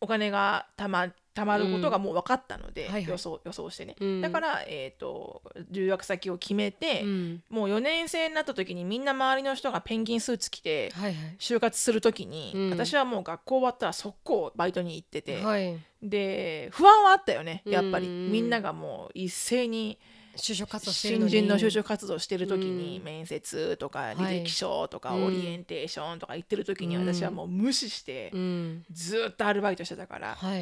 [0.01, 3.11] お金がたまたまることがもう分かったので、うんはいはい。
[3.11, 4.21] 予想予想してね、うん。
[4.21, 7.43] だから、えー、と留学先を決めて、うん。
[7.49, 11.37] もう4年生になった時にみんな周りの人がペンギンスーツ着てはいはい。
[11.39, 12.71] 就活する時に、うん。
[12.71, 15.79] 私はもう学校終わったら速攻バイトに行ってて、はい。
[16.03, 19.99] で不安はあったよねやっぱり、うんみんながもう一斉に
[20.37, 21.31] 就職活動してるのに。
[21.31, 23.05] 新人の就職活動してる時にうん。
[23.05, 27.07] 面接とかい履歴書とかうんオリエンテーションとか言ってる時にうん。
[27.07, 28.85] 私はもう無視してうん。
[28.91, 30.35] ずっとアルバイトしてたから。
[30.35, 30.59] は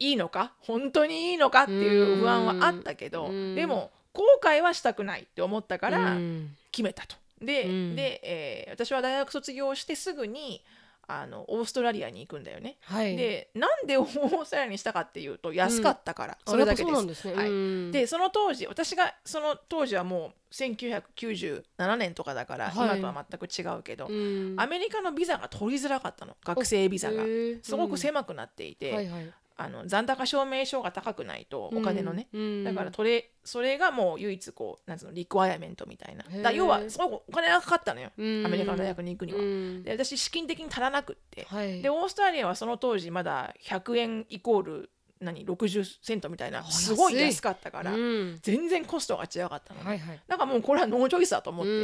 [0.00, 0.54] いいいのか？
[0.60, 1.64] 本当にいいのか？
[1.64, 3.54] っていう不安はあったけどうん。
[3.54, 6.56] でも後悔はしたくないって思ったからうん。
[6.72, 7.16] 決めたと。
[7.40, 7.96] で,、うん。
[7.96, 10.64] でえー私は大学卒業してすぐに
[11.06, 12.76] あのオーストラリアに行くんだよね。
[12.82, 13.16] はい。
[13.16, 17.06] でなんでオーストラリアにしたかっていうと安かったから、あそれだけです。
[17.06, 17.34] ですね。
[17.34, 17.48] はい。
[17.48, 17.92] うん。
[17.92, 22.98] でその当時私がその当時はもう1997年とかだから、はい。
[23.00, 24.54] 今とは全く違うけど、うん。
[24.56, 26.36] アメリカのビザが取りづらかったの。
[26.44, 27.24] 学生ビザが。
[27.62, 36.24] すごく狭くなっていて、はいはいあの残高証明書が高くないとお金のね、うんだから取れそれがもう唯一こうなんつうの requirement みたいな。
[36.42, 38.46] だ要はすごくお金がかかったのよ、うん。
[38.46, 39.38] アメリカの大学に行くには。
[39.38, 39.82] うん。
[39.82, 41.82] で私資金的に足らなくって、はい。
[41.82, 44.90] でオーストラリアはその当時まだ100円イコール
[45.20, 48.38] 何60セントみたいなあすごい安かったから、うん。
[48.42, 50.20] 全然コストが違かったの、はいはい。
[50.26, 51.74] なんかもうこれは no choice だと思って、う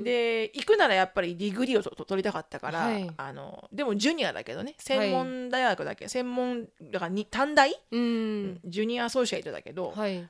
[0.00, 0.04] ん。
[0.04, 3.10] で行くならやっぱり degree を取りたかったから、はい。
[3.16, 8.60] あのでもジュニアだけどね専門大学だけ、専門だからに短大、うん。
[8.64, 10.28] junior associate だけど、はい。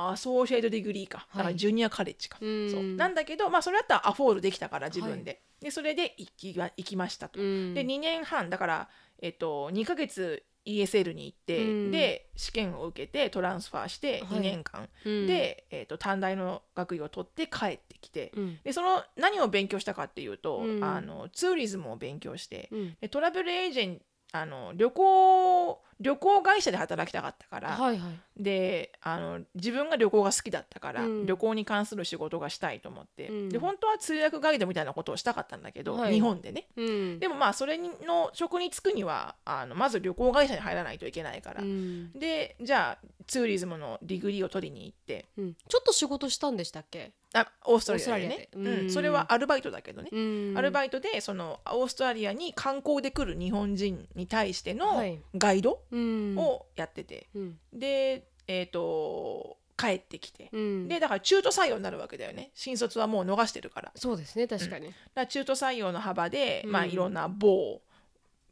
[0.00, 1.26] associate degree か。
[1.34, 2.70] だから junior college か、うん。
[2.70, 2.82] そう。
[2.82, 7.40] なんだけど、まあ、それだったらアフォードできたから自分で,、でそれで行きは行きましたと。
[7.40, 7.74] うん。
[7.74, 8.88] で2年半だから、
[9.20, 11.90] えっと、2ヶ月 ESL に行って、うん。
[11.90, 14.38] で試験を受けて transfer してはい。
[14.38, 15.26] 2年間、うん。
[15.26, 18.58] で、えっと、短大の学位を取って帰ってきて、うん。
[18.62, 20.84] でその何を勉強したかっていうと、うん。
[20.84, 22.96] あのツーリズムを勉強してうん。
[23.00, 31.26] で travel agen あの旅行旅行会社で働きたかったから、はいはいであの自分が旅行が好きだったから、うん。
[31.26, 33.48] 旅行に関する仕事がしたいと思って、うん。
[33.48, 36.14] で本当は通訳ガイドみたいなことをしたかったんだけど、はい。
[36.14, 36.68] 日本でね。
[36.76, 37.18] うん。
[37.18, 42.12] でもまあそれの職に就くにはあのまず旅行会社に入らないといけないから、うん。
[42.12, 45.26] でじゃあツーリズムの degree を取りに行って。
[45.36, 45.54] うん。
[45.68, 47.12] ちょっと仕事したんでしたっけ？
[47.34, 48.48] あオーストラリアでね。
[48.54, 48.66] うん。
[48.66, 50.54] うん、それはアルバイトだけどね、うん。
[50.56, 55.20] アルバイトでそのオーストラリアに観光で来る日本人に対してのはい。
[55.34, 56.36] ガイドうん。
[56.38, 57.58] をやってて、うん。
[57.72, 60.88] でえっ、と帰ってきて、うん。
[60.88, 62.50] でだから中途採用になるわけだよね。
[62.54, 63.92] 新卒はもう逃してるから。
[63.94, 64.92] そうですね確かに。
[65.14, 66.72] ら中途採用の幅で、うん。
[66.72, 67.80] まあいろんな某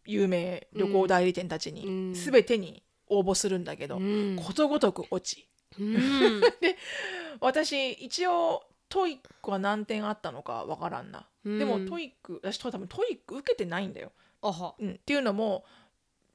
[0.07, 2.15] 有名旅行代理店たち、うん。
[2.15, 4.37] 全てに応募するんだけど、うん。
[4.37, 5.49] ことごとく落ち。
[5.81, 6.41] うん。
[7.41, 11.59] 私一応 TOEIC は何点あったのかわからんな、うん。
[11.59, 14.77] でも TOEIC 私多分 TOEIC 受けてないんだよ、あは。
[14.79, 15.65] うん、っていうのも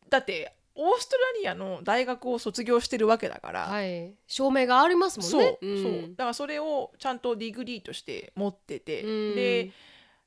[0.09, 4.13] だってオーストラリアの大学を卒業してるわけだから、はい。
[4.27, 6.01] 証明がありますもんそう、ねそう。
[6.15, 9.35] だからそれをちゃんと degree として持ってて、うん。
[9.35, 9.71] で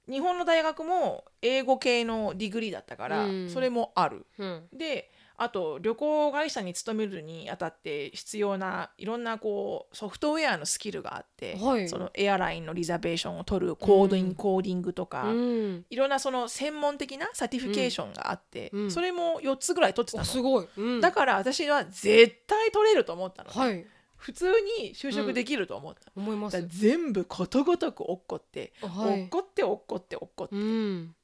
[0.09, 3.51] 日本の大学も英語系の degree だったから、うん。
[3.51, 4.27] それもある。
[4.39, 4.69] うん。
[4.73, 5.11] で
[5.45, 11.89] あと旅行会社に勤めるにあたって必要ないろんなこうソフトウェアのスキルがあって、はい。
[11.89, 14.35] その airline の reservation を取る coding、うん。
[14.35, 15.85] coding とか、うん。
[15.89, 18.91] いろんなその専門的な certification があって、うん。
[18.91, 23.87] それも4つぐらい取ってたの、あすごい、うん、だから私は絶対取れると思ったの、はい。
[24.17, 24.47] 普通
[24.81, 26.67] に就職できると思った、思います。
[26.67, 29.21] 全部ことごとく落っこって、はい。
[29.21, 31.15] 落っこって落っこって落っこって、うん、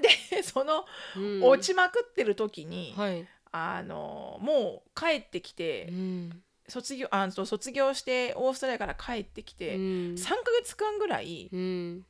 [0.00, 1.42] で そのうん。
[1.44, 6.42] 落ちまくってる時に、はい、あのもう帰ってきて、うん。
[6.66, 9.82] 卒業あと卒業してオーストラリアから帰ってきて、うん。
[10.14, 12.06] 3ヶ月間ぐらいうん。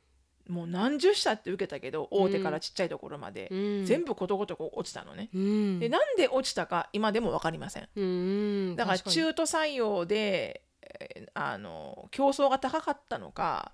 [0.47, 3.85] もう何十社って受けたけど大手からちっちゃいところまで、うん。
[3.85, 5.29] 全部ことごとく落ちたのね。
[5.33, 5.79] うん。
[5.79, 7.89] でなんで落ちたか今でも分かりません。
[7.95, 13.73] うんだから中途採用で、えーあの競争が高かったのか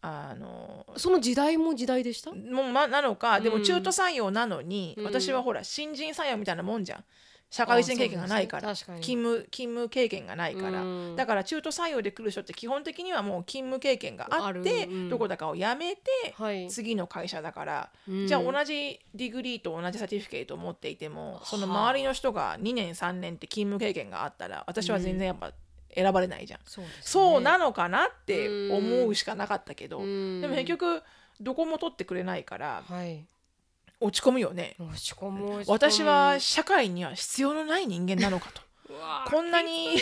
[0.00, 2.30] あのその時代も時代でした？
[2.32, 5.04] もうまなのかでもうん中途採用なのに、うん。
[5.04, 7.04] 私はほら新人採用みたいなもんじゃん。
[7.50, 11.16] 社会人経験がないから、勤務勤務経験がないから、うん。
[11.16, 16.02] だから中途採用で来る人って基本的にはもう勤務経験があってどこだかを辞めて
[16.34, 16.68] はい。
[16.68, 18.26] 次の会社だから、うん。
[18.26, 21.88] じゃあ同じ degree と同じ certificate を持っていてもそのはあ。
[21.88, 25.52] 周りの人が2年3年って勤務経験があったら私は全然やっぱ
[25.94, 26.82] 選ばれないじゃん、そ
[27.36, 27.44] うね。
[27.44, 30.40] なのかなって思うしかなかったけど、うん。
[30.40, 31.02] でも結局
[31.40, 33.24] どこも取ってくれないからはい。
[34.00, 34.76] 落ち込むよね。
[34.78, 35.64] 落ち込む。
[35.66, 38.62] 私は社会には必要のない人間なのかと。
[39.30, 39.98] こんなに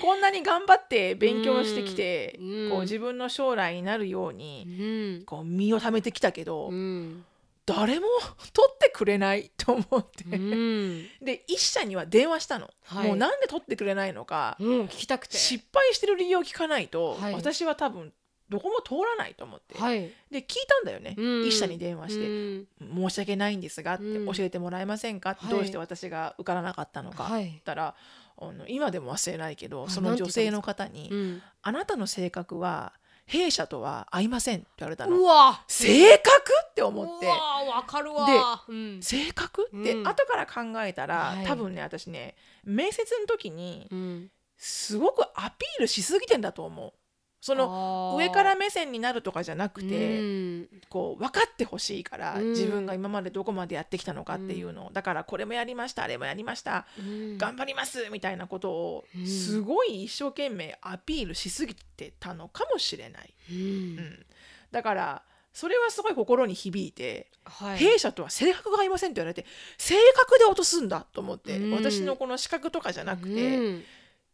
[0.00, 2.70] こんなに頑張って勉強してきて、うん。
[2.70, 5.24] こう自分の将来になるよううに、ん。
[5.24, 7.24] こう身を貯めてきたけど、うん
[7.68, 8.06] 誰も
[8.52, 11.06] 取ってくれないと思って、うん。
[11.22, 13.08] で一社には電話したの、はい。
[13.08, 15.36] もうなんで取ってくれないのか、うん聞きたくて。
[15.36, 17.34] 失敗してる理由を聞かないと、はい。
[17.34, 18.12] 私は多分
[18.48, 20.00] どこも通らないと思って、はい。
[20.30, 21.46] で聞いたんだよね、うん。
[21.46, 22.66] 一社に電話して、うん。
[23.08, 24.32] 申し訳ないんですがって、うん。
[24.32, 25.36] 教えてもらえませんか？
[25.50, 27.44] どうして私が受からなかったのか、はい。
[27.44, 27.94] 言ったら
[28.40, 32.92] あの今でも忘れないけどあその女性の方にうん「あなたの性格は
[33.26, 35.18] 弊社とは合いません」って言われたの。
[35.18, 35.64] うわ。
[35.66, 36.24] 性格？
[36.78, 37.26] って思って。
[37.26, 39.02] うわわかるわうん。
[39.02, 39.68] 性格？
[39.76, 40.08] って、うん。
[40.08, 41.46] 後から考えたら、はい。
[41.46, 44.30] 多分ね私ね面接の時にうん。
[44.56, 46.92] すごくアピールしすぎてんだと思う。
[47.40, 50.68] その上から目線になるとかじゃなくて、うん。
[50.88, 52.50] こう分かってほしいから、うん。
[52.50, 57.38] 自分が今までどこまでやってきたのかっていうのを、だからこれもやりましたあれもやりました、うん。
[57.38, 64.26] 頑張りますみたいなことをうんすごい一生懸命アピールしすぎてたのかもしれない、ううんん、
[64.72, 67.78] だからそれはすごい心に響いて、はい。
[67.78, 69.44] 弊社とは性格が合いませんって言われて
[69.76, 71.72] 性格で落とすんだと思って、うん。
[71.72, 73.84] 私のこの資格とかじゃなくて、うん。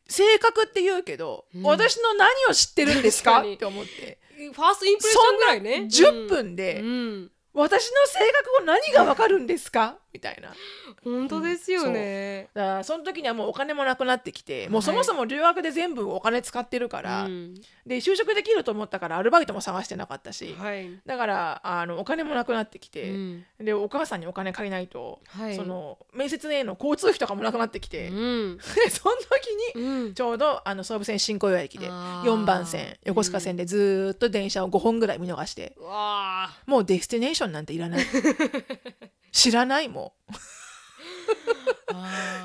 [0.07, 1.62] 性格って言うけど、うん。
[1.62, 3.40] 私の何を知ってるんですか？
[3.40, 4.18] って思って。
[4.37, 5.70] ファーストインプレッションぐらいね。
[5.88, 7.31] 10分で、うん。
[7.55, 8.18] 私の性
[8.59, 9.98] 格を何がわかるんですか？
[10.14, 10.55] みたいな。
[11.03, 12.48] 本当ですよね。
[12.55, 14.83] だからその時にはもうお金もなくなってきてもうはい。
[14.85, 17.55] そもそも留学で全部お金使ってるから、うん。
[17.85, 20.88] で就職できると思ったからアルバイトも探してなかったし、はい。
[21.05, 23.44] だからあのお金もなくなってきて、うん。
[23.59, 25.57] でお母さんにお金借りないと、はい。
[25.57, 28.57] その面接への交通費とかもなくなってきて、うん。
[28.77, 30.14] でその時にうん。
[30.14, 32.35] ちょうどあの総武線新小岩駅であー。
[32.35, 38.05] 4番線横須賀線でずーっと電車を5本ぐらい見逃して、うわあもうデスティネーションなんていらない。
[39.33, 40.04] 知らないもう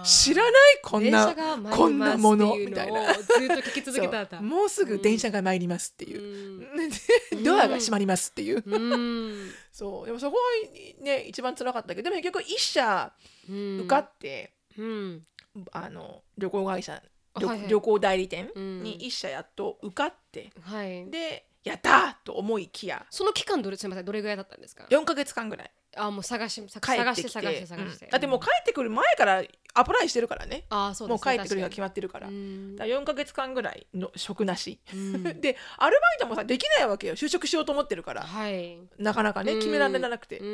[0.04, 1.36] 知らないこんな
[1.72, 3.14] こんなものみたいな。
[3.14, 6.90] ずっと聞き続けたもうすぐ電車が参りますっていう、うん。
[6.90, 6.96] で
[7.44, 9.52] ドアが閉まりますっていう、うん。
[9.72, 10.06] そう。
[10.06, 13.14] でもそこはね一番辛かったけどでも結局一社
[13.50, 13.80] うん。
[13.82, 15.26] 受かって、うん。
[15.72, 17.02] あの旅行会社
[17.36, 17.70] 旅,、はいはい。
[17.70, 18.84] 旅行代理店うん。
[18.84, 21.10] に一社やっと受かって、はい。
[21.10, 27.30] でやったーと思いきやその期間どれすみませんどれぐらいだったんですか？4ヶ月間ぐらいあもう探しさ帰っ探して。
[27.30, 28.12] 探して探してうん。
[28.12, 30.66] だってもう帰ってくる前からアプライしてるからね。
[30.70, 32.38] あーそうもう帰ってくる日が確決まってるから,、かに。
[32.38, 32.76] うん。
[32.76, 35.24] だから4ヶ月間ぐらいの職なし、うん。
[35.42, 37.16] でアルバイトもさできないわけよ。
[37.16, 38.22] 就職しようと思ってるから。
[38.24, 38.80] はい。
[38.98, 39.60] なかなかねうん。
[39.60, 40.46] 決められなくて、う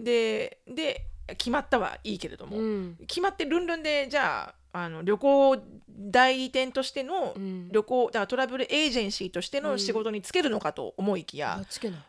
[0.00, 0.04] ん。
[0.04, 2.96] でで決まったはいいけれども、うん。
[3.06, 5.56] 決まってルンルンでじゃああの旅行
[5.88, 7.68] 代理店としてのうん。
[7.70, 12.00] 旅行だからトラベルエージェンシーとしての仕事に就けるのかと思いきや、あつけない。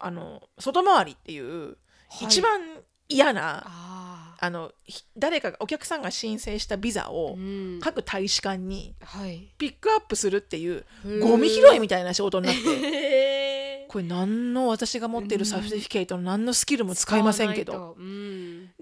[0.00, 1.76] あの外回りっていうはい
[2.22, 2.60] 一番
[3.08, 7.80] 嫌なああのひ誰かがお客さんが申請したビザをうん。
[7.82, 9.52] 各大使館にはい。
[9.58, 10.84] ピックアップするっていう
[11.20, 13.86] ゴミ拾いみたいな仕事になって。
[13.88, 17.96] これ何の私が持っているサーティフィケートの何のスキルも使いませんけど。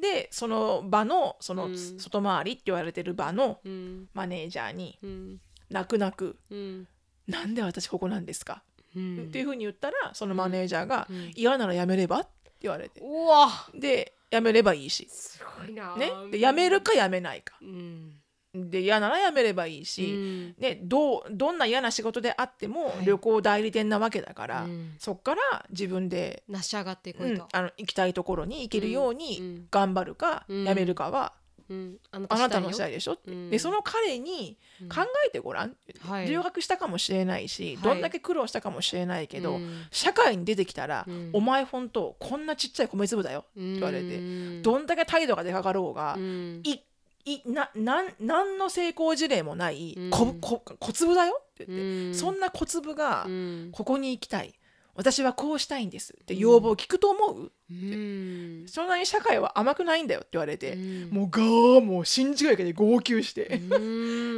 [0.00, 1.98] でその場のそのうん。
[1.98, 4.08] 外回りって言われてる場のうん。
[4.12, 5.40] マネージャーにうん。
[5.70, 6.88] 泣く泣くうん
[7.26, 8.62] 「なんで私ここなんですか?」
[8.94, 9.26] うん。
[9.28, 13.00] っていうふうに言ったらそのマネージャーがうん「嫌ならやめれば?」って言われて。
[13.00, 13.48] うわ。
[13.74, 15.94] でやめればいいし、すごいな。
[15.96, 17.56] ね、でやめるかやめないか。
[17.62, 18.20] うん。
[18.54, 20.54] で嫌ならやめればいいし、うん。
[20.58, 23.04] ね、どうどんな嫌な仕事であってもはい。
[23.04, 24.94] 旅行代理店なわけだから、うん。
[24.98, 29.68] そっから自分で、成し上がっていこう、うんとあの行きたいところに行けるよううにん。
[29.70, 30.64] 頑張るか、うん。
[30.64, 31.34] やめるかは
[31.68, 31.96] うん。
[32.10, 33.12] あなたの次第よ次第でしょ？
[33.14, 33.50] って、うん。
[33.50, 34.88] でその彼にうん。
[34.88, 36.28] 考えてごらん、はい。
[36.28, 37.82] 留学したかもしれないし、はい。
[37.82, 39.86] どんだけ苦労したかもしれないけど、うん。
[39.90, 41.30] 社会に出てきたら、うん。
[41.32, 46.62] お前ほんとこんなちっちゃい米粒だよって言われて、うんどんだけ態度がでかかろうが、うん。
[46.64, 46.80] い
[47.24, 50.10] いななん何の成功事例もない、うん。
[50.10, 52.14] ここ小粒だよって言って、うん。
[52.14, 53.70] そんな小粒が、うん。
[53.72, 54.54] ここに行きたい
[54.96, 58.64] 私はこうしたいんですって要望を聞くと思う、うん。
[58.66, 61.10] そんなに社会は甘くないんだよって言われて、うん。
[61.10, 63.78] もうガーもう信じがいけで号泣して、う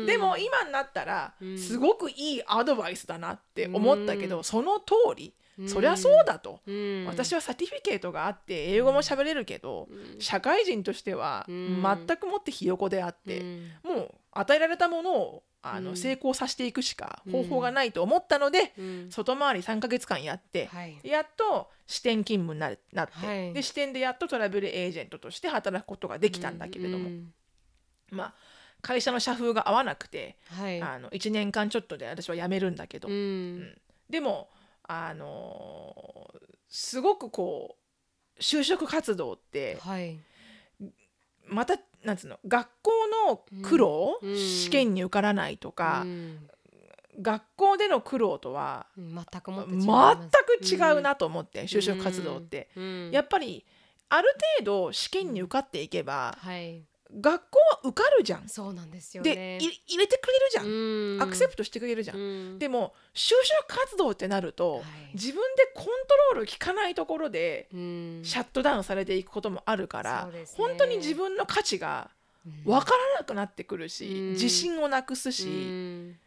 [0.03, 0.07] ん。
[0.07, 1.59] でも今になったらうん。
[1.59, 4.45] すごくいいアドバイスだなって思ったけど、うん。
[4.45, 7.07] その通りうんそりゃそうだと、うん。
[7.07, 10.21] 私はサティフィケートがあって英語も喋れるけど、うん。
[10.21, 11.83] 社会人としてはうん。
[11.83, 13.71] 全くもってひよこであって、うん。
[13.85, 15.97] もう与えられたものをあの、うん。
[15.97, 19.09] 成功させていくしか方法がないと思ったので、うん。
[19.11, 20.99] 外回り3ヶ月間やって、はい。
[21.03, 23.53] やっと支店勤務になるなって、はい。
[23.53, 27.33] で支店でやっとトラベルエージェントとして働くことができたんだけれども、うん
[28.11, 28.35] まあ
[28.81, 30.81] 会社の社風が合わなくて、はい。
[30.81, 33.77] あの1年間ちょっとで私は辞めるんだけど、うん。
[34.09, 34.49] でも
[34.89, 36.39] あのー
[36.71, 37.77] すごくこ
[38.39, 40.19] う就職活動ってはい。
[41.47, 42.91] またなんつうの学校
[43.27, 44.37] の苦労、うん。
[44.37, 46.49] 試験に受からないとか、うん。
[47.21, 53.11] 学校での苦労とはうん全く全く違うなと思って、就職活動って、うん。
[53.11, 53.65] やっぱり
[54.11, 54.29] ある
[54.61, 56.83] 程度試験に受かっていけば、はい
[57.21, 58.49] 学校は受かるじゃん。
[58.49, 61.23] そうなんですよで、ねい入れてくれるじゃん、うん。
[61.23, 62.17] アクセプトしてくれるじゃん。
[62.17, 62.59] うん。
[62.59, 64.85] でも就職活動ってなると、はい。
[65.15, 65.91] 自分でコント
[66.35, 68.21] ロール効かないところでうん。
[68.25, 70.45] シャットダウンされていくこともあるから、ね。
[70.57, 72.11] 本当に自分の価値が
[72.65, 74.31] 分からなくなってくるし、うん。
[74.33, 76.19] 自信をなくすし、うん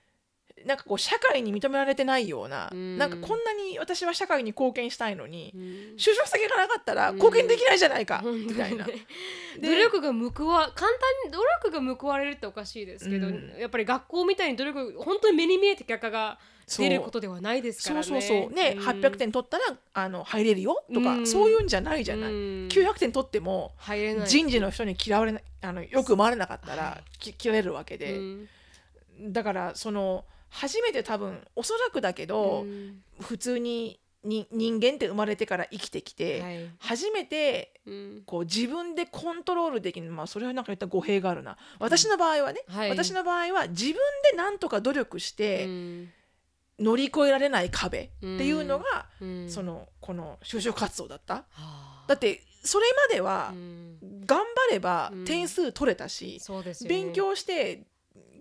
[0.65, 2.97] なんかこう社会に認められてないような、うん。
[2.97, 5.62] なんかこんなに私は社会に貢献したいのに、うん。
[5.97, 8.86] 就職先がなかったら貢献できないじゃないか、本当にねみたいな。
[8.86, 8.95] で
[9.62, 13.54] 努力が報わ簡単に努力が報われるっておかしいですけど、うん。
[13.60, 18.04] やっぱり学校みたいに努力本当に目に見えて結果が出ることではないですからね。
[18.04, 18.54] そうそうそう。
[18.54, 18.80] ね、ん。
[18.80, 21.28] 800点取ったらあの入れるよとか、うん。
[21.28, 22.67] そういうんじゃないじゃない、うん。
[22.69, 24.28] 900点取っても入れない。
[24.28, 27.17] 人事の人に嫌われないあのよく思われなかったら、はい。
[27.17, 28.50] き切られるわけで、うん。
[29.21, 33.02] だからその初めて多分おそらくだけど、うん。
[33.22, 36.70] 普通にに人間って生まれてから生きてきて、はい。
[36.78, 38.24] 初めてうん。
[38.26, 40.12] こう自分でコントロールできる。
[40.12, 41.58] まあそれはなんか言ったら語弊があるな。
[41.80, 42.90] 私の場合はね、はい。
[42.90, 46.10] 私の場合は自分で何とか努力してうん。
[46.80, 49.50] 乗り越えられない壁っていうのが、うん。
[49.50, 51.36] そのこの就職活動だった。
[51.36, 52.06] はあ。
[52.08, 53.98] だってそれまではうん。
[54.26, 55.26] 頑張ればうん。
[55.26, 56.96] 点数取れたし、そうですよね。
[56.96, 57.88] 勉強して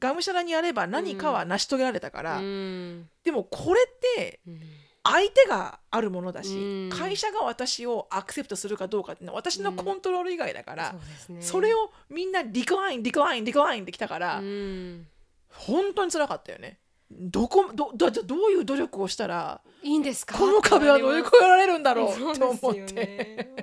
[0.00, 3.08] がむしゃらにやれば何かは成し遂げられたから、うん。
[3.22, 4.60] でもこれってうん。
[5.02, 6.90] 相手があるものだし、うん。
[6.90, 11.42] 会社が私をアクセプトするかどうかってのは私のコントロール以外だから、そうですね。
[11.42, 15.06] それをみんなリクラインリクラインリクラインってきたから、うん。
[15.48, 16.80] 本当につらかったよね。
[17.10, 20.38] どこどどどういう努力をしたらいいんですか？
[20.38, 23.54] この壁は乗り越えられるんだろう と思って、ね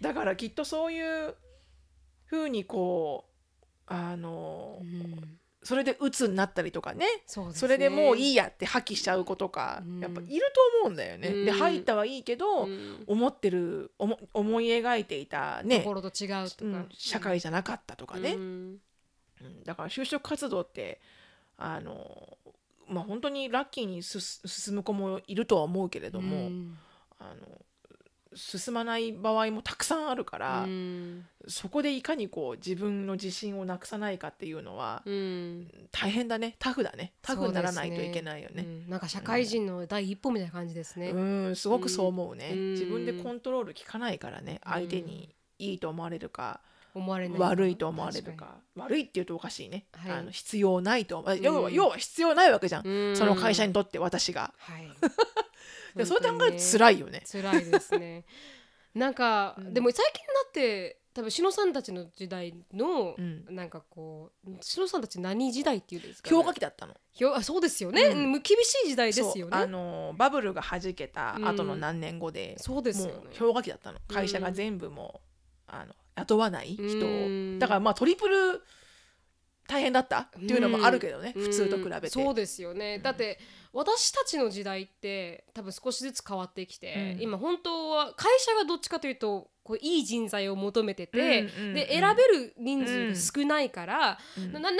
[0.00, 1.34] だからきっとそういう
[2.26, 3.35] ふうにこう
[3.86, 5.38] あの、うん。
[5.62, 7.06] それで鬱になったりとかね。
[7.06, 7.06] ね。
[7.26, 10.00] それでもういいやって破棄しちゃう子とか、うん。
[10.00, 11.28] やっぱいると思うんだよね。
[11.28, 11.44] うん。
[11.44, 13.04] で入ったはいいけど、うん。
[13.06, 16.48] 思ってる思思い描いていたね、心と違う
[16.92, 18.36] 社会じゃなかったとかね、
[19.64, 21.00] だから就職活動って
[21.56, 22.38] あの
[22.88, 26.78] まあ本当にラッキーにす進む子もいるとは思うけれども、うん。
[27.18, 27.65] あの
[28.36, 31.26] 進まない場合もたくさんあるから、うん。
[31.48, 35.68] そこでいかにこう自分の自信をなくさないかっていうのはうん。
[35.90, 36.56] 大変だね。
[36.58, 37.12] タフだね。
[37.22, 38.64] タフにならないといけないよね。
[38.64, 38.90] うん。
[38.90, 41.10] なんか社会人の第一歩みたいな感じですね。
[41.10, 41.18] う
[41.50, 41.56] ん。
[41.56, 42.70] すごくそう思うね、うん。
[42.72, 44.60] 自分でコントロール効かないからね。
[44.64, 44.72] うん。
[44.72, 46.60] 相手にいいと思われるか、
[46.94, 50.12] 思われない悪いと思われる確か悪いっていうとおかしいね、はい。
[50.12, 51.74] あの必要ないと要はうん。
[51.74, 54.52] 要は必要ないわけじゃん、にその会社ににとって私が。
[54.58, 54.88] はい
[55.96, 57.22] でそうやって考えるとい辛いよね。
[57.30, 58.24] 辛いですね。
[58.94, 59.74] なんか、うん。
[59.74, 63.46] でも最近になって多分篠さんたちの時代の、うん。
[63.50, 66.94] なんかこう篠さんたち何時代っていうんですか、氷河期だったの。
[67.18, 68.18] 氷あそうですよね、うん。
[68.18, 69.56] うん厳しい時代ですよね。
[69.56, 73.30] あのバブルが弾けた後の何年後で、そうですよね。
[73.38, 73.98] 氷河期だったの。
[74.08, 75.28] 会社が全部もう、
[75.68, 78.62] あの雇わない人だからまあトリプル
[79.68, 81.42] 大変だったっていうのもあるけどね、うん。
[81.42, 82.08] 普通と比べて。
[82.10, 83.38] そうですよね、だって
[83.72, 87.22] 私たちの時代って多分少しずつ変わってきて、うん。
[87.22, 91.74] 今本当は会社がどっちかというとこういい人材を求めてて、うんうんうん。
[91.74, 94.52] で選べる人数が少ないから、うん。
[94.52, 94.76] ななぜ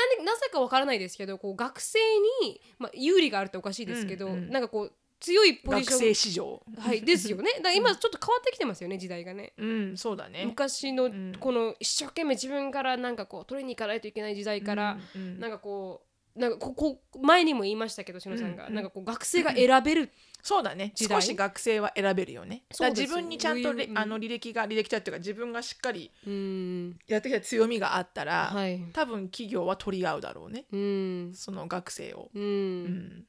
[0.53, 1.99] かわからないですけどこう学生
[2.43, 4.51] に、まあ、有利があるっておかしいですけど、うんうん。
[4.51, 6.01] なんかこう強いポジ学ション。
[6.01, 6.62] 生市場。
[6.79, 7.51] はい、ですよね。
[7.57, 9.53] だから今ちょっと変わってきてますよね時代がね。
[9.57, 10.45] うんそうだね。
[10.47, 11.33] 昔のん。
[11.39, 14.99] この一生懸命自分からなんかこう取りに行かないといけない時代から、
[15.39, 16.03] なんかこ
[16.37, 18.71] うなんかここ前にも言いましたけど篠さんが、うん。
[18.71, 20.11] うんなんかこう学生が選べる、
[20.43, 20.93] そうだね。
[20.95, 22.64] 少し学生は選べるよね。
[22.71, 23.99] そうですだから自分にちゃんとれうん。
[23.99, 26.99] あの履歴が履歴だっていうか自分がしっかりうん。
[27.09, 28.85] やってきた強みがあったら、はい。
[28.93, 30.67] 多分企業は取り合うだろうね。
[30.71, 31.33] うん。
[31.35, 33.25] その学生を、うん、うん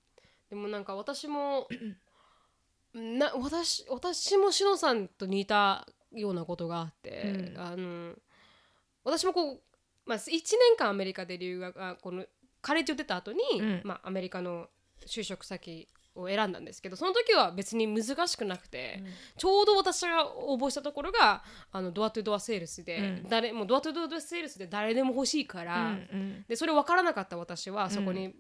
[0.50, 1.68] でもなんか私も
[2.94, 7.60] な私私も篠さんと似たようなことがあって、うん。
[7.60, 8.14] あの
[9.04, 9.60] 私もこう、
[10.06, 10.42] まあ、1年
[10.78, 12.26] 間アメリカで留学あこの
[12.62, 13.82] カレッジを出た後に、うん。
[13.84, 14.68] まあ、アメリカの
[15.06, 19.04] 就職先を選んだんですけどその時は別に難しくなくて、
[19.38, 23.30] ちょうど私が応募したところがあのドアトゥドアセールスで、うん。
[23.30, 28.34] 誰もうドアトゥドアセールスで誰でも欲しいから、うんでそれ分からなかった私はそこに、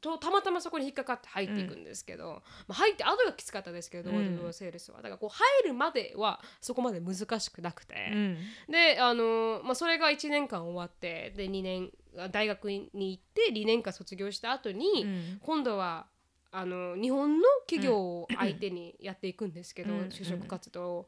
[0.00, 4.36] とたまたまそこに引っかかって入っていくんですけど、まあ、入って後がきつかったですけど、うん。
[4.40, 4.98] ドセールスは。
[4.98, 8.38] だからこう入るまではそこまで難しくなくて、うん。
[8.70, 11.90] であの、まあ、それが1年間終わってで2年
[12.30, 15.40] 大学に行って2年間卒業した後に、うん。
[15.42, 16.06] 今度は
[16.50, 20.00] あの日本の企業を相手にやっていくんですけど、うん。
[20.08, 21.06] 就職活動を。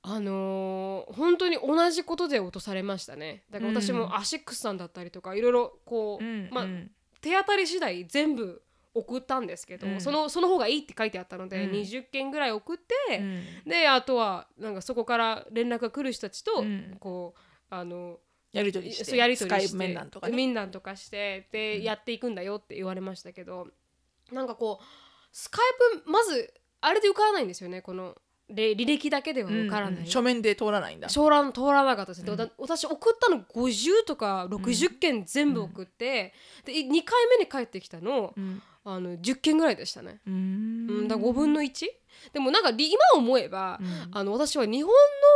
[0.00, 3.42] あのー本当に同じことで落とされましたね。
[3.50, 3.98] だから私うん。
[3.98, 6.90] もアシックスさんだったりとかいろいろこう、まあうんうん
[7.28, 8.62] 手当たり次第全部
[8.94, 10.00] 送ったんですけど、うん。
[10.00, 11.70] そのその方がいいって書いてあったので、うん。
[11.72, 13.44] 20件ぐらい送って、うん。
[13.70, 16.96] であとはなんかそこから連絡が来る人たちと、うん。
[16.98, 17.40] こう
[17.74, 18.18] あの
[18.52, 20.36] やり取りしてやり取りしてスカイプ面談とかね。
[20.36, 21.82] 面談とかしてで、うん。
[21.84, 23.68] やっていくんだよって言われましたけど
[24.32, 24.84] なんかこう
[25.32, 28.16] スカイプまずあれで受からないんですよねこの
[28.50, 29.94] れ履歴だけでは受からない。
[29.94, 31.08] うんうん書面で通らないんだ。
[31.08, 32.36] 通ら通らなかったですね、うん。
[32.36, 36.32] で私送ったの50とか60件全部送って、
[36.64, 38.62] で2回目に帰ってきたのうん。
[38.84, 40.86] あの10件ぐらいでしたね、ううん。
[41.04, 41.86] んだから5分の 1?
[42.32, 44.08] でもなんかり今思えば、うん。
[44.12, 44.92] あの私は日本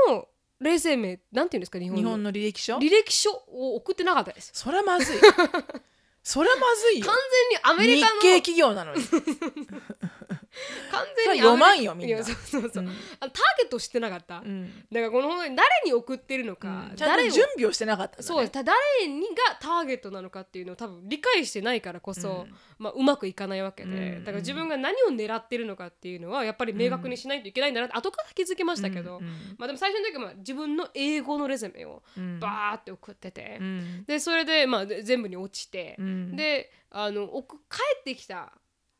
[0.08, 0.26] の
[0.60, 2.02] レゼメなんていうんですか日本の。
[2.02, 2.78] 日本の履歴書？
[2.78, 4.52] 履歴書を送ってなかったです。
[4.54, 5.16] そりゃまずい。
[6.22, 7.06] そりゃまずいよ。
[7.06, 7.14] 完
[7.62, 8.20] 全にアメリカの。
[8.20, 9.02] 日系企業なのに
[10.90, 12.22] 完全に読まんよみんな。
[12.22, 12.90] そうそうそう、うん。
[13.20, 14.84] あのターゲットを知ってなかった、うん。
[14.92, 18.22] だからこの本当に誰に送ってるのか、ちゃんと準備をしてなかったね。
[18.22, 18.78] そうた誰
[19.08, 22.54] にがターゲットなのかっていうのを多分理解してないからこそ、うん。
[22.78, 24.24] まあ、うまくいかないわけで、うん。
[24.24, 29.26] だから自分が何を狙ってるのかっていうのはやっぱり明確にしないといけないんだなって後から気づきましたけど、うん。
[29.58, 32.40] まあ、でも最初の時はまあ自分の英語のレゼメをうん。
[32.40, 34.04] バーって送ってて、うん。
[34.04, 36.36] でそれで、まあ、で全部に落ちて、うん。
[36.36, 38.52] であの送帰ってきた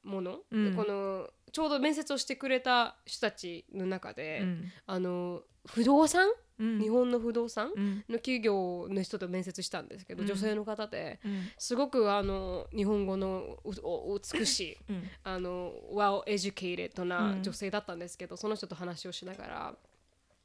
[0.05, 0.74] もの、うん。
[0.74, 4.72] このちょうど面接をしてくれた人たちの中で、うん。
[4.86, 6.28] あの不動産、
[6.59, 6.80] うん。
[6.80, 7.72] 日本の不動産？
[7.74, 8.05] うん。
[8.09, 10.28] の企業の人と面接したんですけど、うん。
[10.28, 11.48] 女性の方でうん。
[11.59, 15.09] すごくあの日本語の美しいうん。
[15.24, 17.42] あの well educated なうん。
[17.42, 19.74] 女性だったんですけど、その人と話をしながら。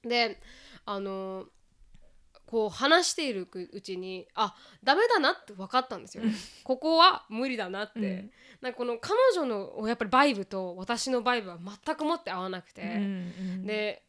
[0.03, 0.39] で
[0.85, 1.45] あの
[2.47, 6.33] こう話しているうちにあダメだなって分かったんですよ、ね、
[6.63, 8.31] ここは無理だなって、うん。
[8.61, 14.03] なんかこの彼女のやっぱりバイブと私のバイブは全くもって合わなくて、うんで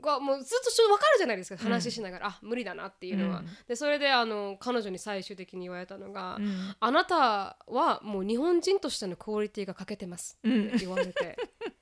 [0.00, 3.46] こうもうずっとちょっと分かるじゃないですか話しながら、あ無理だなっていうのは、うん。
[3.68, 6.74] でそれであの彼女に最終的に言われたのが、うん。
[6.80, 11.38] あなたはもう日本人としてのクオリティが欠けてますうんって言われて、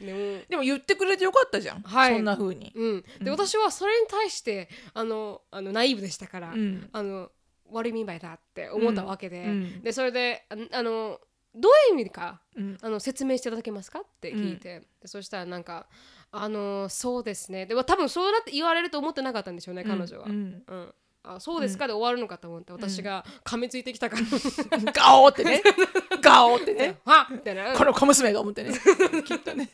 [0.00, 2.14] でも言ってくれてよかったじゃん、はい。
[2.14, 3.30] そんな風に、うん、で、うん。
[3.30, 6.88] 私はそれに対してあのあのナイーブでしたから、うん。
[6.92, 7.30] あの
[7.70, 8.34] What do you mean by that?
[8.34, 9.82] って思ったわけで、うん。
[9.82, 11.18] でそれでああの
[11.54, 12.78] どういう意味かうん。
[12.82, 15.86] あの説明していただけますかって聞いて、でそしたらなんか
[16.30, 17.66] あのそうですね。
[17.66, 20.94] でも多分そうなって言われると思ってなかったんでしょうね彼女は、ううんん
[21.28, 21.86] あそうですか？
[21.86, 25.62] で終わるのかと思って私が噛みついてきたから、ガオってね。
[26.20, 26.98] ガオってね。
[27.04, 27.32] はっ！
[27.34, 27.74] みたいな。
[27.74, 28.72] この小娘が思ってね。
[29.24, 29.68] きっとね、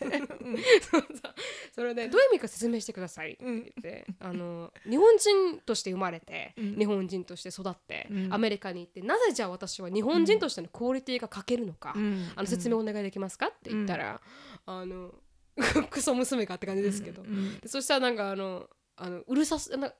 [1.74, 6.76] それでどういう意味か説明してくださいって言って、あの日本人として生まれて、うん。
[6.76, 8.32] 日本人として育って、うん。
[8.32, 12.30] アメリカに行ってなぜじゃあ私は日本人としてのクオリティが欠けるのか、うん。
[12.36, 14.20] あの説明お願いできますかって言ったら、
[14.66, 15.12] あの
[15.90, 17.22] クソ娘かって感じですけど、
[17.66, 19.92] そしたらなんかあのあのうるさすな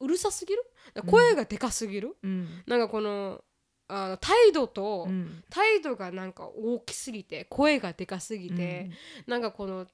[0.00, 0.62] うるさすぎる？
[1.06, 2.62] 声がでかすぎる、うん。
[2.66, 3.42] なんかこの
[3.88, 5.44] あの態度と、うん。
[5.50, 8.90] 態度がなんか大きすぎて声がでかすぎて、
[9.26, 9.86] なんかこの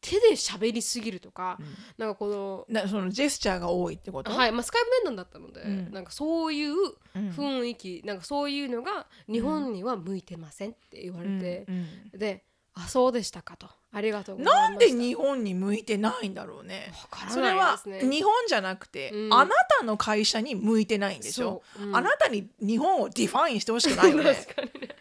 [0.00, 1.66] 手で喋りすぎるとか、うん。
[1.98, 4.30] なんかこのなそのジェスチャーが多いってこと？
[4.32, 5.92] はい、まあ、スカイプ面談だったので、うん。
[5.92, 6.74] なんかそういう
[7.14, 7.30] うん。
[7.30, 12.18] 雰囲気、なんかそういうのが日本には向いてませんって言われて、うん。
[12.18, 12.44] で
[12.74, 16.92] 「あそうでしたか」と「ありがとうございなんました」で日本に向いてないんだろうね。
[17.12, 18.10] わからそれはないですね。
[18.10, 19.34] 日本じゃなくて、うん。
[19.34, 21.86] あなたの会社に向いてないんでしょ、そう。
[21.88, 21.96] うん。
[21.96, 24.24] あなたに日本を define してほしくないよね。
[24.24, 24.46] ね。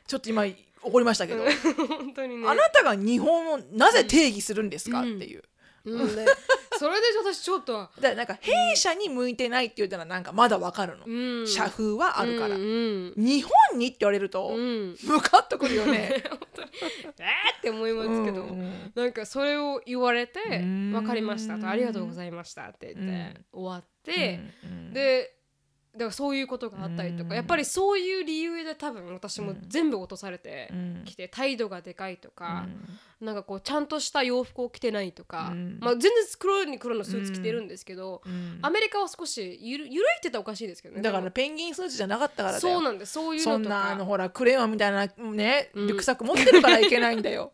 [0.08, 1.46] ちょっと今怒りましたけど、
[1.88, 2.48] 本当にね。
[2.48, 5.16] あなたが日本をなぜ定義するんですか、うん。
[5.16, 5.44] っていう
[5.86, 6.16] うん。
[6.16, 6.26] で
[6.82, 16.24] それで私ちょっと、だからなんか弊社に向いてないって言ったらなんかまだわかるの、うん、社風はあるから、うんうん日本にって言われると、うん、ムカッとくるよね。
[16.28, 16.70] 本当に。
[17.20, 18.50] えーって思いますけど、うん。
[18.50, 20.92] うんなんかそれを言われて「ん。
[20.92, 24.94] 分かりました」と「ありがとうございました」って言って終わって、うん。
[24.94, 25.41] で
[25.94, 27.30] だからそういうことがあったりとうん。
[27.30, 31.02] かやっぱりそういう理由で多分私も全部落とされてうん。
[31.06, 32.68] きて態度がでかいとか、
[33.20, 35.80] なんかこうちゃんとした洋服を着てないとか、うん。
[35.82, 38.60] まあ、全然黒に黒のスーツ着てるんですけど、うん。
[38.62, 41.02] アメリカは少しゆるゆるいってたらおかしいですけどね。
[41.02, 43.14] だからペンギンスーツじゃなかったからそうなんです。
[43.14, 43.82] そういうそんのとか。
[43.82, 45.88] なあのほらクレヨンみたいなねうん。
[45.88, 47.52] リュックサック持ってるからいけないんだよ。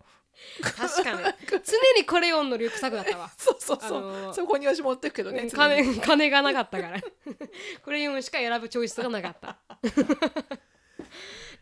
[0.61, 1.19] 確かに。
[1.49, 3.29] 常にクレヨンのリュックサックだったわ。
[3.37, 5.49] そうそうそう、あのーそこに私持ってくけどね。
[5.51, 7.01] 金 金がなかったから。
[7.83, 9.57] クレヨンしか選ぶチョイスがなかった。
[9.67, 9.75] だ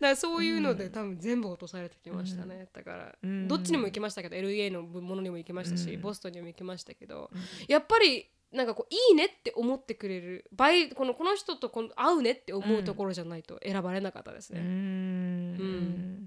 [0.07, 3.47] からそういうので、多分全部落とされてきましたね、だから、うん。
[3.47, 6.01] どっちにも行きましたけど LA のものにも行きましたし、うん。
[6.01, 7.29] ボストンにも行きましたけど、
[7.67, 14.61] やっぱりなんかこういいねって思ってくれるバイこのこの人とこの合うねって思うところじゃないと選ばれなかったですね。
[14.61, 16.24] ん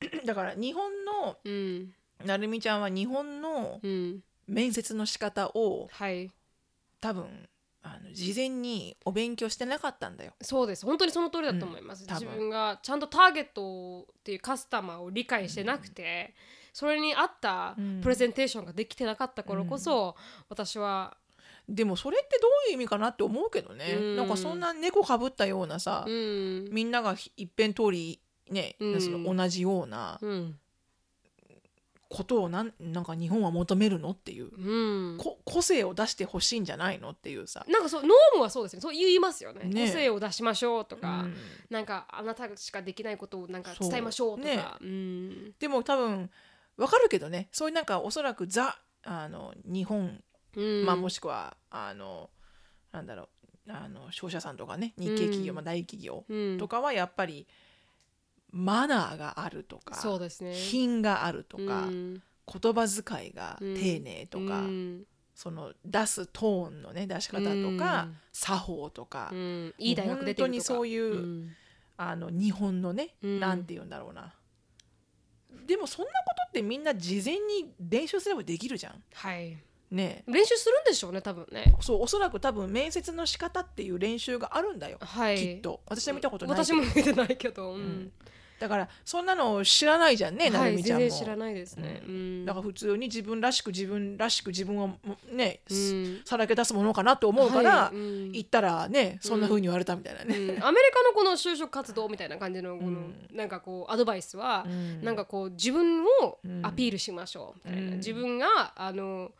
[0.24, 1.92] だから日本のうん、
[2.24, 6.30] なるみちゃんは日本のうん、面接の仕方をはい。
[7.00, 7.48] 多分
[7.82, 10.32] あの事前にお勉強してなかったんだよ。
[10.42, 10.84] そうです。
[10.84, 16.34] 本当にその通りだと思います、うん自分がちゃんとターゲットっていうカスタマーを理解してなくて、
[16.72, 18.00] それに合ったうん。
[18.00, 20.16] プレゼンテーションができてなかった頃こそ、
[20.48, 21.16] 私は、
[21.68, 24.16] でもそれってどういう意味かなって思うけどね、うん。
[24.16, 26.68] なんかそんな猫かぶったようなさ、うん。
[26.72, 28.20] みんなが一遍通り
[28.50, 29.00] ね、うん。
[29.00, 30.58] その同じようなうん。
[32.10, 37.66] ことをなんなんか日本は求めるのっていう、うん、こ個性を出してほしいんじゃないのっていうさ。
[37.68, 38.80] なんかそうノームはそうですね。
[38.80, 39.64] そう言いますよね。
[39.64, 39.86] ね。
[39.86, 41.34] 個性を出しましょうとか、うん。
[41.68, 44.48] なんかあなたしかできないことをなんか伝えましょうとか。
[44.48, 44.64] ね。
[44.80, 45.54] うん。
[45.58, 46.30] でも多分
[46.78, 47.50] わかるけどね。
[47.52, 50.22] そういうなんかおそらくザあの日本、
[50.56, 50.86] うん。
[50.86, 52.30] まあ、もしくはあの
[52.90, 53.28] なんだろ
[53.66, 55.56] うあの商社さんとかね日系企業、うん。
[55.56, 56.58] まあ、大企業うん。
[56.58, 57.46] とかはやっぱり
[58.50, 60.54] マナーがあるとか、そうですね。
[60.54, 62.22] 品があるとか、うん。
[62.50, 65.04] 言葉遣いが丁寧とか、うん。
[65.34, 67.44] その出すトーンのね出し方と
[67.78, 68.16] か、うん。
[68.32, 69.74] 作法とか、うん。
[69.78, 70.42] いい大学出てるとか。
[70.42, 71.50] 本当にそういううん。
[71.96, 73.40] あの日本のね、うん。
[73.40, 74.34] なんて言うんだろうな。
[75.66, 79.02] でもそんなことってみんな事前に練習すればできるじゃん。
[79.12, 79.58] はい。
[79.90, 80.24] ね。
[80.26, 81.74] 練習するんでしょうね多分ね。
[81.80, 85.38] そうおそらく多分面接の仕方っていう練習があるんだよ、はい。
[85.38, 85.80] きっと。
[85.86, 87.80] 私は見たことない私も見てないけど、うん。
[87.80, 88.12] ん
[88.58, 91.00] だからそんなの知らないじゃんね、なはいるみちゃんも。
[91.00, 92.44] 全然知らないですね、ううん。
[92.44, 94.98] だから普通に自分らしく自分らしく自分を
[95.32, 96.20] ね、うん。
[96.24, 98.32] さらけ出すものかなと思うから、はいうん。
[98.32, 100.42] 行ったらねそんな風に言われたみたいなね、うん。
[100.42, 100.70] アメリカ
[101.02, 103.28] のこの就職活動みたいな感じのこの、うん。
[103.32, 105.02] なんかこうアドバイスは、うん。
[105.02, 107.96] なんかこう自分をアピールしましょうみたいな、うん。
[107.98, 109.32] 自分があの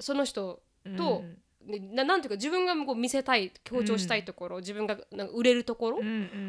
[0.00, 0.60] その人
[0.96, 1.36] と、ね
[1.66, 6.00] ななんていうか自分がこう見せたい強調したいところ、自分がなんか売れるところ、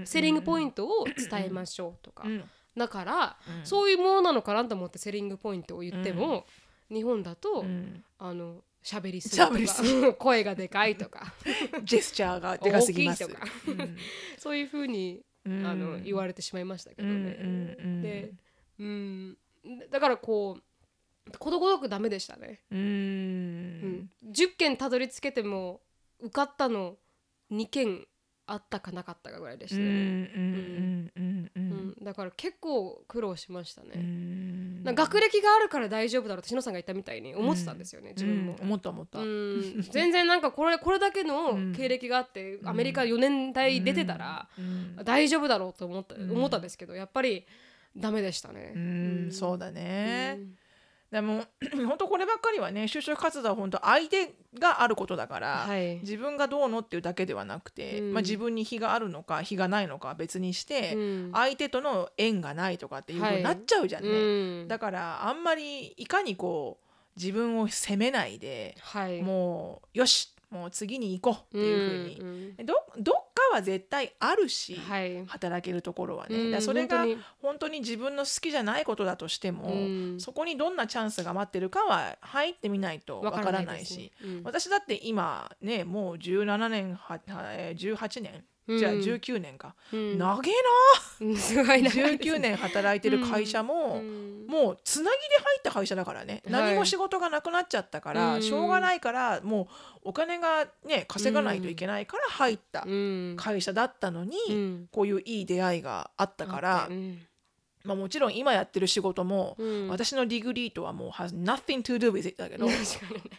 [0.06, 2.44] セリングポイントを伝えましょうとか、うん。
[2.78, 3.66] だから、うん。
[3.66, 6.46] そういうものなのかなと思ってセリングポイントを言っても、
[6.90, 8.04] 日本だと、うん。
[8.20, 11.34] あの喋りすぎと喋りすか声がでかいとか。
[11.84, 13.28] ジェスチャーがでかすぎます。
[13.28, 13.42] とか。
[14.38, 15.66] そういうふうに、うん。
[15.66, 17.38] あの言われてしまいましたけどうんね。
[17.40, 18.02] うんうん。
[18.02, 18.32] で
[18.80, 19.38] うん。
[19.90, 20.64] だからこう
[21.40, 22.62] ことごとくダメでしたね。
[22.72, 22.80] うん。
[22.80, 22.82] う
[24.28, 25.82] ん、10件たどり着けても
[26.20, 26.98] 受かったの
[27.52, 28.06] 2件
[28.48, 29.82] あったかなかったかぐらいでした
[32.04, 34.84] だから結構苦労しましたね。
[34.94, 38.56] 学歴があるから大丈夫だろうって篠さんが言ったみたいに思ってたんですよね、自分も。
[38.60, 38.66] うん。
[38.68, 39.18] 思った思った。
[39.20, 39.82] うん。
[39.90, 41.28] 全然なんかこれ これだけうん。
[41.28, 44.96] の経歴があって、アメリカ4年代出てたら、うん。
[45.04, 46.32] 大丈夫だろうと思った,、ん。
[46.32, 47.48] 思ったんですけどやっぱり
[47.98, 48.74] ダメでしたね。
[48.76, 49.32] うん。
[49.32, 50.36] そうだね。
[50.38, 50.56] うん
[51.12, 51.44] でも
[51.88, 56.00] 本当こればっかりはね就職活動は本当相手があることだから、はい。
[56.00, 58.14] 自分がどうのっていうだけではなくて、うん。
[58.14, 61.32] まあ、自分に非があるのか非がないのかは別にして、うん。
[61.34, 64.14] 相手との縁がないとかっていうふうになっちゃうじゃんね、う
[64.66, 64.68] ん。
[64.68, 69.22] だからあんまりいかにこう自分を責めないではい。
[69.22, 75.26] もうよしもう次に行こうっていうふうに、んどどっかは絶対あるし、はい。
[75.26, 77.06] 働けるところはね、うんだそれが
[77.42, 77.82] 本当に。
[77.82, 80.20] 自分の好きじゃないことだとしても、うん。
[80.20, 83.98] そこにどんなチャンスが待ってるかは入ってみないとわからないし。
[83.98, 84.12] ね。
[84.24, 84.44] うん。
[84.44, 87.20] 私だって今ねもう17年はは
[87.54, 89.00] えー18年、じゃあうん。
[89.00, 90.18] 19年か、うん。
[90.18, 90.52] 長え
[91.22, 92.04] うんすごいな長いですね。
[92.22, 94.46] 19年働いてる会社も、うん。
[94.48, 96.52] もうつなぎで入った会社だからね、はい。
[96.52, 98.42] 何も仕事がなくなっちゃったから、うん。
[98.42, 99.64] しょうがないからも
[100.04, 103.36] うお金がね稼がないといけないから入ったうん。
[103.38, 104.88] 会社だったのに、うん。
[104.92, 107.20] こういういい出会いがあったから、うん
[107.86, 109.88] まあ、もちろん今やってる仕事も、うん。
[109.88, 112.68] 私の degree とはもう has nothing to do with it だけど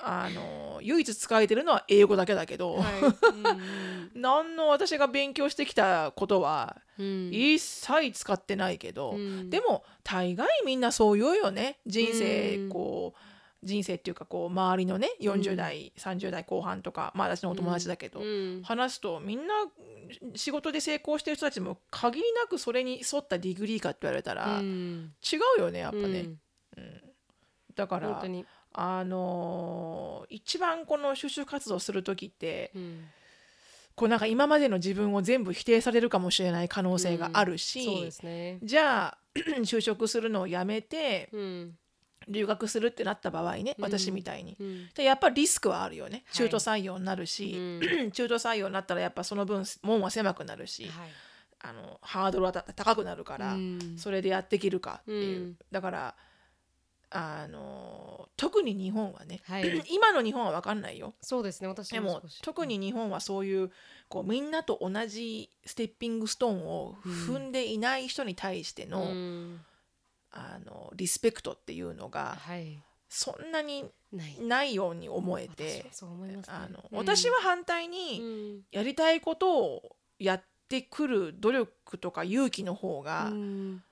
[0.00, 2.84] あの唯一使えてるのは英語だけだけど、はい。
[4.14, 4.20] うん。
[4.20, 7.30] 何の私が勉強してきたことはうん。
[7.32, 9.50] 一切使ってないけど、うん。
[9.50, 11.78] でも大概みんなそう言うよね。
[11.86, 12.68] 人生うん。
[12.68, 13.18] こう
[13.62, 18.62] 人生っていうかこう周りのね40代、30代後半とかまあ私のお友達だけど、うん。
[18.62, 19.54] 話すとみんな
[20.34, 25.12] 仕事で成功してる人たちも限りなくそれに沿った degree かって言われたら、うん。
[25.22, 26.30] 違うよねやっぱね、
[26.76, 27.02] うん。
[27.74, 28.22] だから
[28.78, 33.04] あのー一番この就職活動する時ってうん
[33.94, 41.78] こうなんか今までの自分を全部否定されるかもしれない可能性があるし、ねじゃあ就職するのをやめてうん
[42.28, 43.84] 留学するってなった場合ねうん。
[43.84, 44.56] 私みたいに。
[44.58, 44.88] うん。
[44.94, 46.24] でやっぱリスクはあるよね。
[46.26, 46.36] はい。
[46.36, 48.10] 中途採用になるし、うん。
[48.12, 51.10] 中途採用になったらやっぱその分門は狭くなるし、はい。
[51.60, 53.96] あのハードルはた高くなるから、うん。
[53.96, 55.56] それでやっていけるかっていう、うん。
[55.70, 56.14] だから
[57.10, 59.82] あの特に日本はね、はい。
[59.88, 61.14] 今の日本は分かんないよ。
[61.20, 63.70] そうですね私でも特に日本はそういう
[64.08, 69.60] こうみんなと同じステッピングストーンを踏んでいない人に対しての,、うん
[70.32, 72.78] あのリスペクトっていうのがはい。
[73.08, 73.84] そんなに
[74.40, 74.74] ない。
[74.74, 75.90] ように思え私て
[76.90, 78.62] 私は反対うにん。
[78.72, 83.82] やりたいことをやってくる努力とか勇気の方がうん。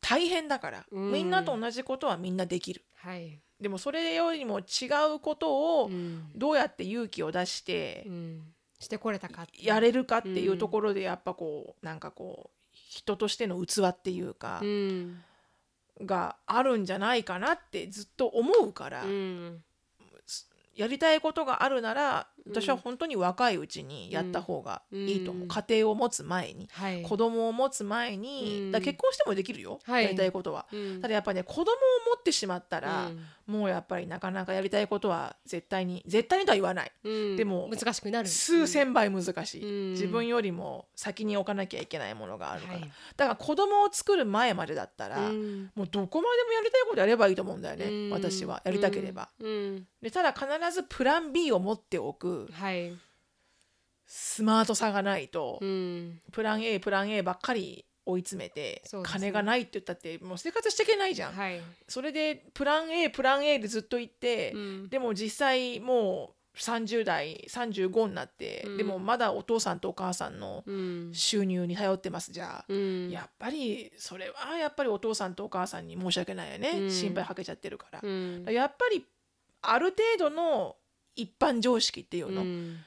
[0.00, 1.12] 大変だから、うん。
[1.12, 2.84] みんなと同じことはみんなできる。
[2.96, 3.40] はい。
[3.60, 6.30] でもそれよりも違うことをうん。
[6.34, 8.54] どうやって勇気を出してうん。
[8.78, 12.59] してこれたかやれるかっていうところでやっぱこうなんかこう
[12.90, 15.22] 人としての器っていうかうん。
[16.02, 19.62] があるんじゃないかなってずっと思うからうん。
[20.74, 25.42] やりたいことがあるならうん私は本当に若いうちにやった方がいいと思う。
[25.44, 25.48] うん。
[25.48, 27.02] 家庭を持つ前にはい。
[27.02, 28.72] 子供を持つ前にうん。
[28.72, 30.04] だ結婚してもできるよはい。
[30.04, 30.66] やりたいことは。
[30.72, 31.00] うん。
[31.00, 31.72] ただやっぱね子供を持
[32.18, 33.24] ってしまったらうん。
[33.46, 36.92] もうやっぱりなかなかやりたいことは絶対に絶対にとは言わない。
[37.04, 37.36] うん。
[37.36, 38.28] でも難しくなる。
[38.28, 39.92] 数千倍難しい、うん。
[39.92, 42.90] 自分よりも先に置かなきゃいけないものがあるから、はい。
[43.16, 45.70] だから子供を作る前までだったら、うん。
[45.74, 48.10] もうどこまでもやりたいことやればいいと思うんだよね、うん。
[48.10, 48.62] 私は。
[48.64, 49.86] やりたければ、うん。
[50.00, 52.92] でただ必ずプラン B を持っておくはい。
[54.06, 56.20] スマートさがないと、うん。
[56.32, 59.00] プラン A プラン A ばっかり追い詰めて、ね。
[59.04, 61.60] 金がないって言ったってもう生活していけないじゃん、はい。
[61.86, 64.88] それでプラン A プラン A でずっと言って、うん。
[64.88, 68.76] でも実際もう30代35になって、うん。
[68.78, 71.10] でもまだお父さんとお母さんのうん。
[71.14, 72.32] 収入に頼ってます。
[72.32, 73.10] じゃあ、うん。
[73.10, 76.90] やっぱりそれはやっぱりお父さんとお母さんに申し訳ないよね、うん。
[76.90, 78.44] 心配かけちゃってるから、うん。
[78.48, 79.06] やっぱり
[79.62, 80.74] ある程度の
[81.22, 82.78] 一般常識っていうのうん。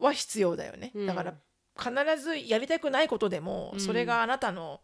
[0.00, 1.06] は必要だよね、うん。
[1.06, 1.34] だから
[1.78, 3.80] 必ずやりたくないことでも、うん。
[3.80, 4.80] それがあなたの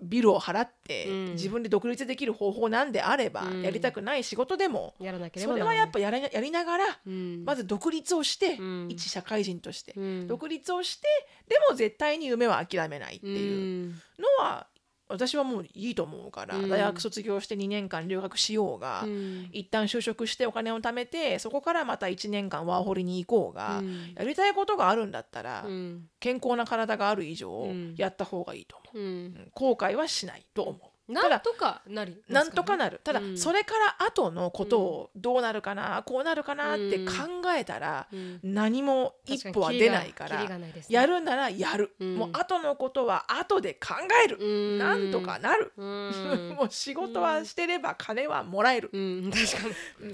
[0.00, 1.24] ビルを払って、うん。
[1.32, 3.62] 自分で独立できる方法なんであれば、うん。
[3.62, 7.44] やりたくない仕事でも、やらなければそれはやっぱやらやりながら、うん。
[7.44, 8.88] まず独立をして、うん。
[8.88, 10.26] 一社会人として、うん。
[10.28, 11.08] 独立をして
[11.48, 14.68] でも絶対に夢は諦めないっていうのは、
[15.08, 16.68] 私はもういいと思うから、うん。
[16.68, 19.48] 大学卒業して2年間留学しようが、うん。
[19.52, 24.14] 一旦就職してお金を貯めてそこからまた1年間ワーホリに行こうが、うん。
[24.14, 26.08] やりたいことがあるんだったら、うん。
[26.20, 27.94] 健康な体がある以上、うん。
[27.96, 30.97] やった方がいいと思う、後悔はしないと思う。
[31.08, 33.00] なんとかなりますなんとかなる。
[33.02, 33.38] ただ、うん。
[33.38, 37.12] それから後のことをどうなるかな、こうなるかなって考
[37.56, 38.40] えたら、うん。
[38.42, 42.16] 何も一歩は出ないからねやるならやる、うん。
[42.16, 43.94] もう後のことは後で考
[44.24, 44.44] える、う
[44.76, 44.78] ん。
[44.78, 46.54] なんとかなる、うん。
[46.58, 48.90] もう仕事はしてれば金はもらえる、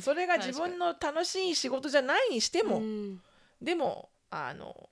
[0.01, 3.21] それが自分の楽しい仕事じゃないにしても、うん。
[3.61, 4.89] でもあの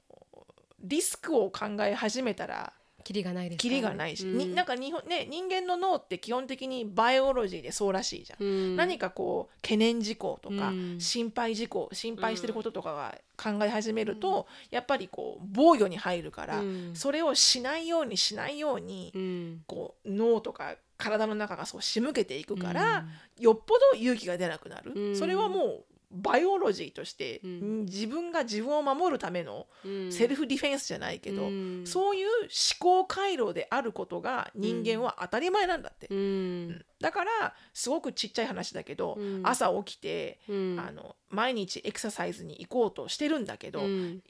[0.81, 2.73] リスクを考え始めたら
[3.03, 8.43] キリがないですキリがないし、になんか、か日本、ね、人間の脳って基本的にバイオロジーでそうらしいじゃん。
[8.43, 8.77] うん。
[8.77, 11.01] 何かこう懸念事項とか、うん。
[11.01, 16.91] 心配事項心配してることとかが考え始めると、やっぱりこう防御に入るから、うん。
[16.95, 19.63] それをしないようにしないように、うん。
[19.67, 23.07] こう脳とか体の中がそう仕向けていくから、
[23.39, 25.17] よっぽど勇気が出なくなる、うん。
[25.17, 27.85] それはもうバイオロジーとして、うん。
[27.85, 30.13] 自分が自分を守るためのうん。
[30.13, 31.87] セルフディフェンスじゃないけど、うん。
[31.87, 32.49] そういう思
[32.79, 36.09] 考回路であることが人間は当たり前なんだって。
[36.11, 36.85] うん。
[37.01, 39.41] だからすごくちっちゃい話だけど、うん。
[39.45, 40.85] 朝起きて、うん。
[40.87, 44.23] あの毎日エクササイズに行こうとしてるんだけど、うん。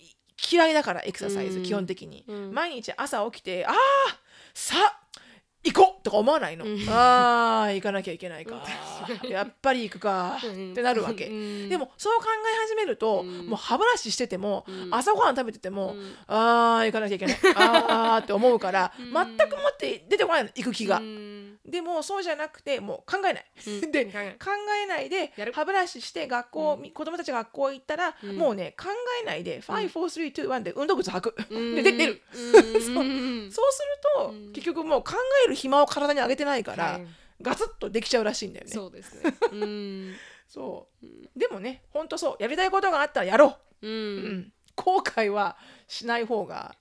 [0.50, 1.64] 嫌いだからエクササイズ、うん。
[1.64, 2.54] 基本的に、うん。
[2.54, 3.74] 毎日朝起きてああ
[4.54, 5.21] さあ
[5.64, 6.88] 行こうとか思わないの、うん。
[6.88, 8.64] ああ行かなきゃいけないか。
[9.28, 10.38] やっぱり行くか。
[10.42, 10.72] うん。
[10.72, 11.68] ってなるわけ、うん。
[11.68, 13.46] でもそう考え始めると、うん。
[13.46, 14.88] もう歯ブラシしてても、うん。
[14.90, 16.16] 朝ごはん食べてても、うん。
[16.26, 17.38] ああ行かなきゃいけない。
[17.54, 19.12] ああって思うから、うん。
[19.12, 21.58] 全くもって出てこないの行く気が、うん。
[21.64, 23.92] でもそうじゃなくてもう考えない、うん。
[23.92, 24.10] で考
[24.82, 25.08] えない。
[25.08, 26.90] で歯ブラシして学校、うん。
[26.90, 28.36] 子供たちが学校行ったら、うん。
[28.36, 28.88] もうね考
[29.22, 31.76] えないで54321で運動靴履く、うん。
[31.76, 33.52] で出てる、 うん。
[33.52, 34.52] そうすると、うん。
[34.52, 35.12] 結局もう考
[35.46, 37.06] える暇を体にあげてないから、はい
[37.42, 40.12] ガツッとできちゃうらしいんだよねそうですねうん
[40.46, 45.56] そうでもねほんとそうやりたいことがあったらやろうう、うん、後悔は
[45.88, 46.74] しない方が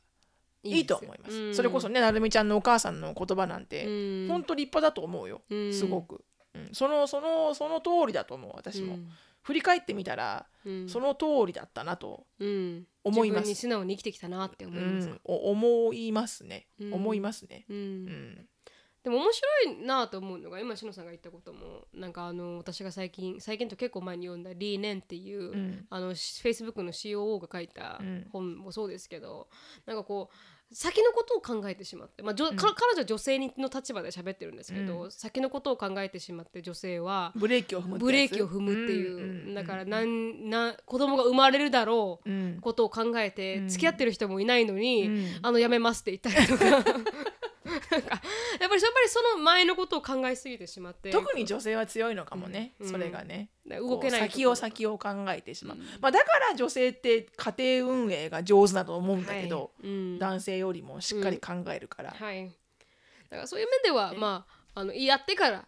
[0.64, 3.90] いいと思いますうんそれこそねなるみちゃんのお母さんの言葉なんて、う
[4.26, 9.00] んほんと立派だと思うよ、うすごく、うん、そのそのその通りだと思う私も、
[9.42, 12.28] 振り返ってみたら、うんその通りだったなと、
[13.04, 18.48] 思います自分に素直に生きてきたなって思いますん、思いますね、うん思いますね、うんうん
[19.04, 25.86] でも面白いなと思うのが今しのさんが言ったこともなんかあの私が最近最近と結構前に読んだリーネンっていう、うん。
[25.90, 28.28] あのフェイスブックの COO が書いたうん。
[28.32, 29.48] 本もそうですけど、
[29.86, 30.36] なんかこう
[30.74, 42.58] 先のことを考えてしまって、まあ、彼女は女性の立場で喋ってるんですけど、う先のことを考えてしまって女性はブレーキを踏むブレーキを踏むっていう、んんんだからなんな子供が生まれるだろううん。
[42.62, 43.68] ことを考えてうん。
[43.68, 45.26] 付き合ってる人もいないのに、うん。
[45.42, 46.84] あのやめますって言ったりとか
[47.72, 48.20] なんかやっぱり
[48.60, 51.10] やっぱりその前のことを考えすぎてしまって。
[51.10, 52.90] 特に女性は強いのかもね、うん。
[52.90, 55.84] それがね、動けない先を先を考えてしまう、うん。
[56.02, 60.20] まあ、だから女性って家庭運営が上手だと思うんだけど、はいうん。
[60.20, 62.46] 男性よりもしっかり考えるから、はい、
[63.30, 65.66] だからそういう面では、まああのやってから、うん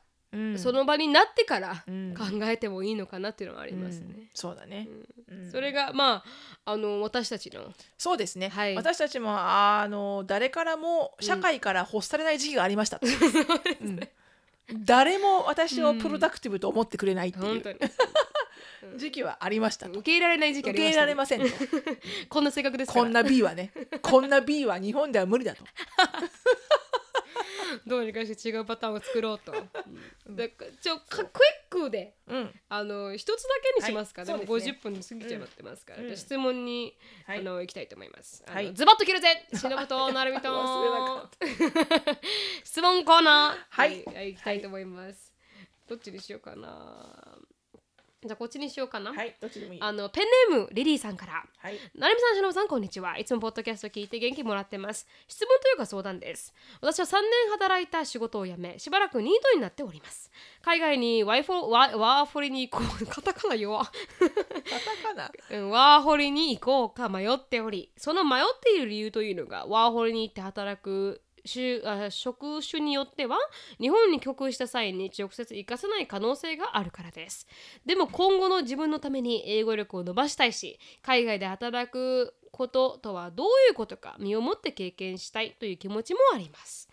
[0.58, 2.14] その場になってからうん。
[2.18, 4.10] 考えてもいいのかなっていうのはありますうん。
[4.10, 4.30] ね。
[4.34, 4.88] そうだね、
[5.30, 5.52] うん。
[5.52, 6.24] それがま
[6.66, 7.74] ああの私たちの。
[7.98, 8.76] そうですね、はい。
[8.76, 13.00] 私たちもあの誰からも社会から欲されない時期がありました
[14.74, 17.46] 誰も私をプロダクティブと思ってくれないっていう。
[17.46, 17.80] 本当に。
[18.98, 20.00] 時期はありましたと。
[20.00, 21.98] 受け入れられない時期あ受けりま入れられしたね、ませんと。
[22.30, 23.04] こんな性格ですから。
[23.04, 23.72] こんな B はね。
[24.02, 25.64] こんな B は日本では無理だと
[27.88, 29.54] どうにかして違うパターンを作ろうと、
[30.28, 30.36] うん。
[30.36, 32.60] だからちょかクイックでうん。
[32.70, 34.28] あの一つだけにしますか、はい。
[34.28, 38.44] でもそうですね50分過ぎちゃってますから、うんじゃあ質問に、はいあの行きたいと思います。
[38.48, 39.48] あのはいズバッと切るぜ。
[39.54, 40.50] しのぶとなるみと。
[40.54, 42.20] 忘れなか
[42.64, 43.58] 質問コーナー。
[43.70, 44.04] はい。
[44.06, 45.34] はい、行きたいと思います。
[45.88, 47.38] どっちにしようかな。
[48.24, 49.14] じゃあこっちにしようかな。
[49.14, 51.44] はいどっちでもいいあのペンネームリリーさんから。
[51.58, 53.18] はいなるみさん、しのぶさん、こんにちは。
[53.18, 55.08] いつもポッドキャスト聞いて元気もらってます。
[55.28, 56.54] 質問というか相談です。
[56.82, 60.32] 私は3年働いた仕事を辞め、しばらくニートになっております。
[60.62, 63.06] 海外にワイフォワワーホリに行こう。
[63.06, 63.84] カタカナ弱。
[63.84, 65.32] カタカナ？
[65.52, 71.22] うんワーホリに行こうか迷っており、その迷っている理由というのが、ワーホリに行って働く
[71.52, 73.38] 種あ職種によっては
[73.80, 77.48] 日本に帰国した際に直接活かせない可能性があるからです。
[77.86, 86.88] でも今後の自分のために英語力を伸ばしたいし海外で働くこととはどういうことか身をもって経験したいという気持ちもあります。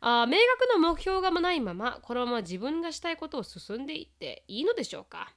[0.00, 5.32] あ明確な目標がないままこのまま自分がしたいことを進んでいっていいのでしょうか。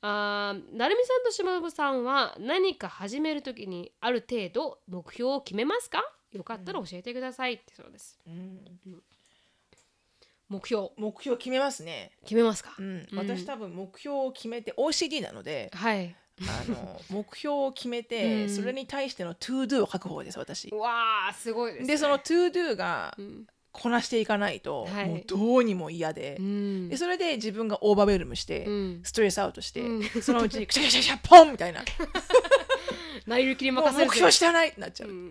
[0.00, 6.02] あーなるみさんとしまぶさんは何か始めるときにある程度目標を決めますか？
[6.32, 8.18] よかったら教えてくださいってそうです。
[8.26, 9.02] うん。
[10.48, 10.88] 目標。
[10.96, 12.12] 目標決めますね。
[12.22, 13.06] 決めますか、うん。
[13.10, 13.18] うん。
[13.18, 16.14] 私多分目標を決めて OCD なのではい。
[16.40, 18.48] あの 目標を決めて、うん。
[18.54, 20.68] それに対しての to do を書く方です私。
[20.68, 21.88] うわあすごいです、ね。
[21.88, 25.08] でその to do がうん、こなしていかないと、はい。
[25.08, 26.88] もうどうにも嫌で,、うん。
[26.88, 29.00] でそれで自分がオーバーベルムして、うん。
[29.04, 30.22] ストレスアウトして、うん。
[30.22, 31.82] そのうちにクシャクシャクシャポンみたいな。
[33.26, 35.30] なりるきり任せる目標してないってなっちゃう、うん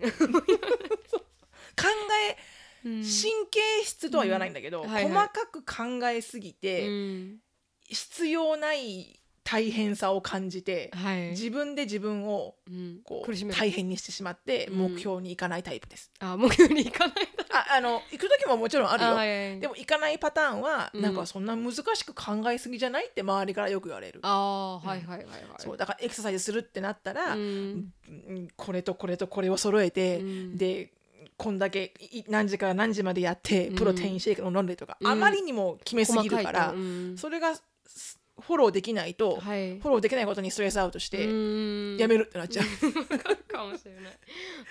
[1.76, 1.88] 考
[2.30, 2.36] え
[2.84, 3.02] うん神
[3.50, 4.88] 経質とは言わないんだけど、うん。
[4.88, 5.12] はいはい。
[5.12, 7.36] 細かく考えすぎて、うん。
[7.84, 11.30] 必要ない大変さを感じて、はい。
[11.30, 13.00] 自分で自分をうん。
[13.04, 14.78] こう苦しめる大変にしてしまってうん。
[14.92, 16.10] 目標に行かないタイプです。
[16.20, 17.16] あ目標に行かない
[17.52, 21.02] ああの行く時ももちろんあるよ、あはいはいでも行かないパターンは、うん。
[21.02, 25.38] なんかそんな難しく考えすぎじゃないって周りからよく言われる、あーはいはいはいはい。
[25.58, 27.92] そうだからエクササイズするってなったら、うん。
[28.08, 30.56] うんこれとこれとこれを揃えて、うん。
[30.56, 30.92] で
[31.36, 33.74] こんだけい何時から何時までやってうん。
[33.76, 35.06] プロテインシェイクを飲んでとか、うん。
[35.06, 37.18] あまりにも決めすぎるから、うん。
[37.18, 37.54] それが
[37.86, 39.78] すフォローできないと、はい。
[39.78, 41.96] フォローできないことにストレスアウトして、うん。
[41.98, 44.04] やめるってなっちゃう、わかるかもしれない。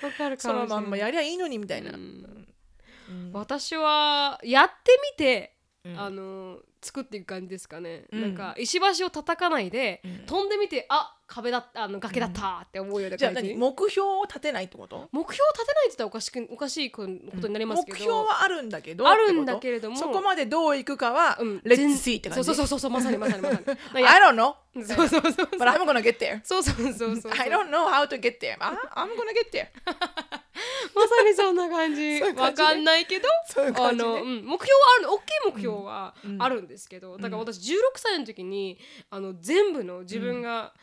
[0.03, 0.82] わかるかそのもしれない。
[0.82, 1.91] まんまやりゃいいのにみたいな、
[3.32, 5.55] 私はやってみて、
[5.86, 5.99] うん。
[5.99, 8.22] あの作っていく感じですかね、うん。
[8.22, 10.26] なんか石橋を叩かないで、うん。
[10.26, 13.58] 飛んでみてあ壁だったあの崖だったって思うようなじゃあ感じ、何？
[13.60, 15.08] 目標を立てないってこと？
[15.12, 17.04] 目標を立てないって言ったらおかしくおかしいこ
[17.42, 19.96] とになりますけど、目標はあるんだけどあるんだけれども。
[19.98, 22.44] そこまでどういくかは、うん Let's 全 see って感じ？
[22.46, 23.66] そうそうそうそうまさにまさにまさに。
[24.06, 25.46] I don't know そうそうそうそう。
[25.60, 29.34] But I'm gonna get there そうそうそうそう I don't know how to get there I- I'm gonna
[29.36, 29.68] get there
[30.96, 32.20] まさにそんな感じ。
[32.20, 32.64] そういう感じね。
[32.68, 34.10] わかんないけどそういう感じね。
[34.10, 35.24] あの、うん、目標はある大きい
[35.54, 36.42] 目標はうん。
[36.42, 38.78] あるんですけど、だから私16歳の時に
[39.10, 40.74] あの全部の自分が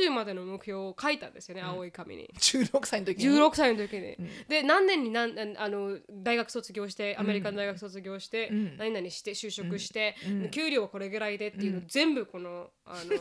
[0.00, 2.30] 30までの目標を書いたんですよね、青い紙に。
[2.38, 4.28] 16歳の時に？16歳の時に、うん。
[4.48, 8.76] で何年に何あの大学卒業してアメリカの大学卒業して、うん。
[8.76, 10.50] 何々して就職して、うん。
[10.50, 13.16] 給料はこれぐらいでっていうの全部このあの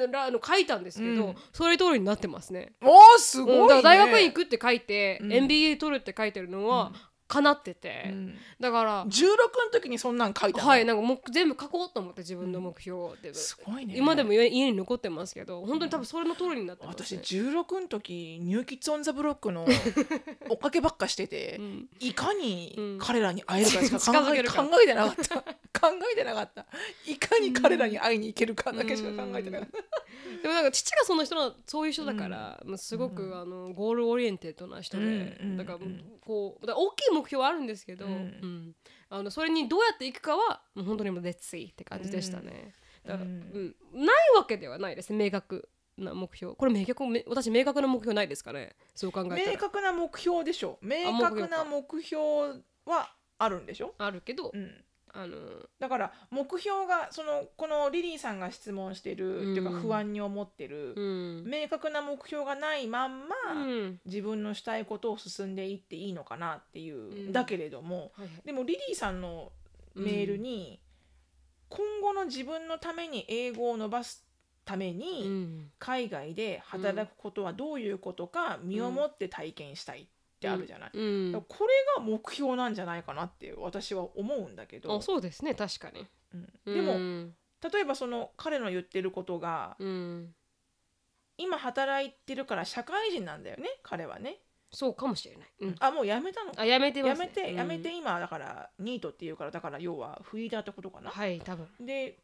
[0.00, 1.34] うんらあの書いたんですけど、うん。
[1.52, 2.72] それ通りになってますね。
[2.82, 3.82] おーすごい、ね。
[3.82, 5.32] 大学院行くって書いて、うん。
[5.32, 6.92] MBA 取るって書いてるのは、
[7.28, 8.34] 叶ってて、うん。
[8.58, 9.38] だから、16の
[9.70, 10.68] 時にそんなん書いたの？
[10.68, 13.94] はいなんかもう全部書こうと思って自分の目標って、すごいね。
[13.96, 19.66] 今でも家家に残ってますけど本当に多分それの通りになってます、私ね、16の時 New Kids on the Block の
[20.48, 21.88] 追っかけばっかしてて、うん。
[22.00, 25.42] いかにうん彼らに会えるかしか近考え,、考えてなかった。
[25.80, 26.66] 考えてなかった。
[27.06, 29.78] いかに彼らに会いに行けるかだけしか考えてなかった、
[30.42, 38.12] でもなんか父がその人のそういう人だから、まあすごく、あの goal-oriented な人で、うんうんだからうんこうだ大きい目標はあるんですけど、うん。
[38.12, 38.76] うん。
[39.10, 42.74] あのそれにどうやっていくかはもう本当にもう Let's see って感じでしたね。
[43.04, 43.74] だからうん。
[43.94, 44.06] うん。
[44.06, 45.12] ないわけではないです。
[45.12, 46.54] ね明確な目標。
[46.54, 48.76] これ明確め私明確な目標ないですかね。
[48.94, 49.52] そう考えたら。
[49.52, 50.78] 明確な目標でしょ。
[50.82, 54.84] 明確な目標はあるんでしょ、あるけど、うん、
[55.18, 55.36] あの
[55.80, 64.00] だから目標がそのこのリリーさんが質問してる、うんっていうか不安に思ってる、うん、明確な目標がないまんま、うん。
[64.06, 67.32] 自分のしたいことを進んでいっていいのかなっていう、うん。
[67.32, 68.28] だけれどもはいはい。
[68.44, 69.50] でもリリーさんの
[69.96, 70.80] メールに、
[71.68, 74.24] 今後の自分のために英語を伸ばす
[74.64, 75.70] ために、うん。
[75.80, 80.02] 海外で働くことはどういうことか身をもって体験したい。
[80.02, 80.06] っ
[80.38, 80.90] てあるじゃない。
[80.94, 81.32] うん。
[81.32, 84.96] だからこれが目標なんじゃないかなって私は思うんだけど。
[84.96, 85.54] あ、そうですね。
[85.54, 86.06] 確かに。
[86.66, 86.74] うん。
[86.74, 87.34] でも、うん。
[87.72, 90.34] 例えばその彼の言ってることがうん、
[91.36, 94.36] 今働いてるから社会人なんだよね彼はね。
[94.70, 96.52] そうかもしれない、うん、あもう辞めたの。
[96.52, 101.10] かあやめてまやめてやめうんて今だからニートっていうからだから要はフリーダーってことかな。
[101.10, 101.66] はい多分。
[101.80, 102.18] で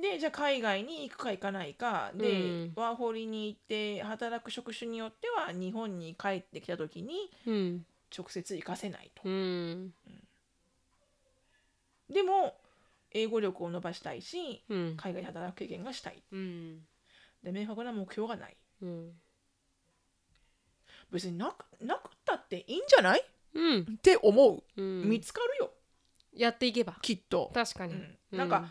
[0.00, 2.12] でじゃあ海外に行くか行かないか。
[2.14, 2.32] で、う
[2.68, 2.72] ん。
[2.76, 7.86] ワーホリに行って働く職種によっては日本に帰ってきた時にうん。
[8.16, 9.22] 直接行かせないと。
[9.24, 9.92] うん。
[12.10, 12.54] でも
[13.12, 14.96] 英語力を伸ばしたいしうん。
[14.96, 16.22] 海外で働く経験がしたい。
[16.32, 16.80] うん。
[17.42, 18.56] で明確な目標がない。
[18.82, 19.12] うん。
[21.10, 23.24] 別になくなくったっていいんじゃない？
[23.54, 23.80] うん。
[23.82, 25.08] って思う、うん。
[25.08, 25.70] 見つかるよ。
[26.32, 26.96] やっていけば。
[27.00, 28.18] きっと、確かに、うん。
[28.32, 28.68] なんか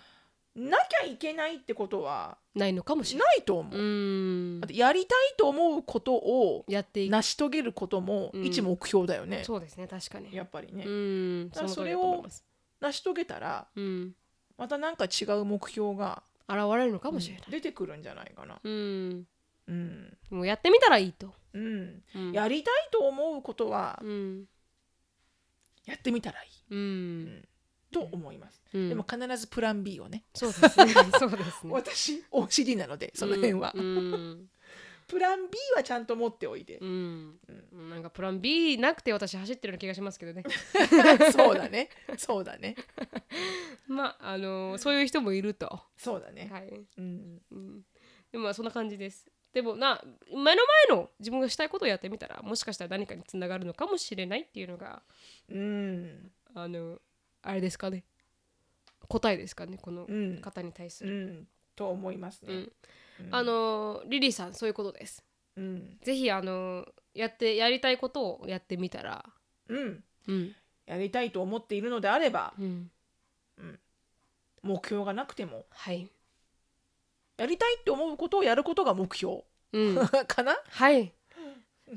[0.55, 3.37] なきゃいけないってことはないのかもしれない。
[3.37, 4.61] ないと思う、うん。
[4.63, 7.11] あとやりたいと思うことをやっていく。
[7.11, 8.45] 成し遂げることもうん。
[8.45, 10.33] 一目標だよね、そうですね確かに。
[10.33, 11.49] やっぱりね、うん。
[11.49, 12.45] だからその通りだと思います。
[12.79, 14.15] 成し遂げたらうん。
[14.57, 17.45] またなんか違う目標が現れるのかもしれない。
[17.49, 18.59] 出てくるんじゃないかな。
[18.63, 19.27] うん。
[19.67, 21.33] うん、もうやってみたらいいと。
[21.53, 22.31] うん、うん。
[22.31, 24.45] やりたいと思うことはうん。
[25.85, 26.49] やってみたらいい。
[26.69, 27.47] うん
[27.95, 28.89] と思います、うん。
[28.89, 30.93] でも必ずプラン B をねそうですね。
[31.17, 31.71] そうですね。
[31.71, 34.49] 私 OCD なのでその辺は、うん。
[35.07, 36.77] プラン B はちゃんと持っておいて。
[36.79, 37.39] う、ん、
[37.89, 40.43] なんかプラン B なくて私走ってる気がしますけどね。
[41.31, 41.89] そうだね。
[42.17, 42.75] そうだね。
[43.87, 45.81] まああのそういう人もいると。
[45.95, 46.67] そうだね、はい、
[46.97, 47.85] うん、うん、
[48.33, 49.31] でもまあそんな感じです。
[49.53, 50.55] でもな目の前
[50.89, 55.01] の自分がしたいことをやってみたらもしかしたら何かにつながるのかもしれないっていうのが
[55.47, 56.31] うん。
[56.55, 56.99] あの
[57.45, 58.03] あれですかね。
[59.07, 60.41] 答えですかねこのうん。
[60.41, 61.47] 方に対すうる、ん。
[61.75, 62.71] と思いますね、うん。
[63.27, 63.35] うん。
[63.35, 65.23] あのリリーさんそういうことです。
[65.57, 69.23] うん、ぜひあのやってやりたいことをやってみたら。
[69.69, 70.55] うん、うん。
[70.85, 72.91] やりたいと思っているのであればうん。
[74.65, 75.65] 目標がなくても。
[75.69, 76.09] はい。
[77.37, 79.43] やりたいって思うことをやることが目標。
[79.73, 80.07] うん。
[80.25, 81.13] かな、はい。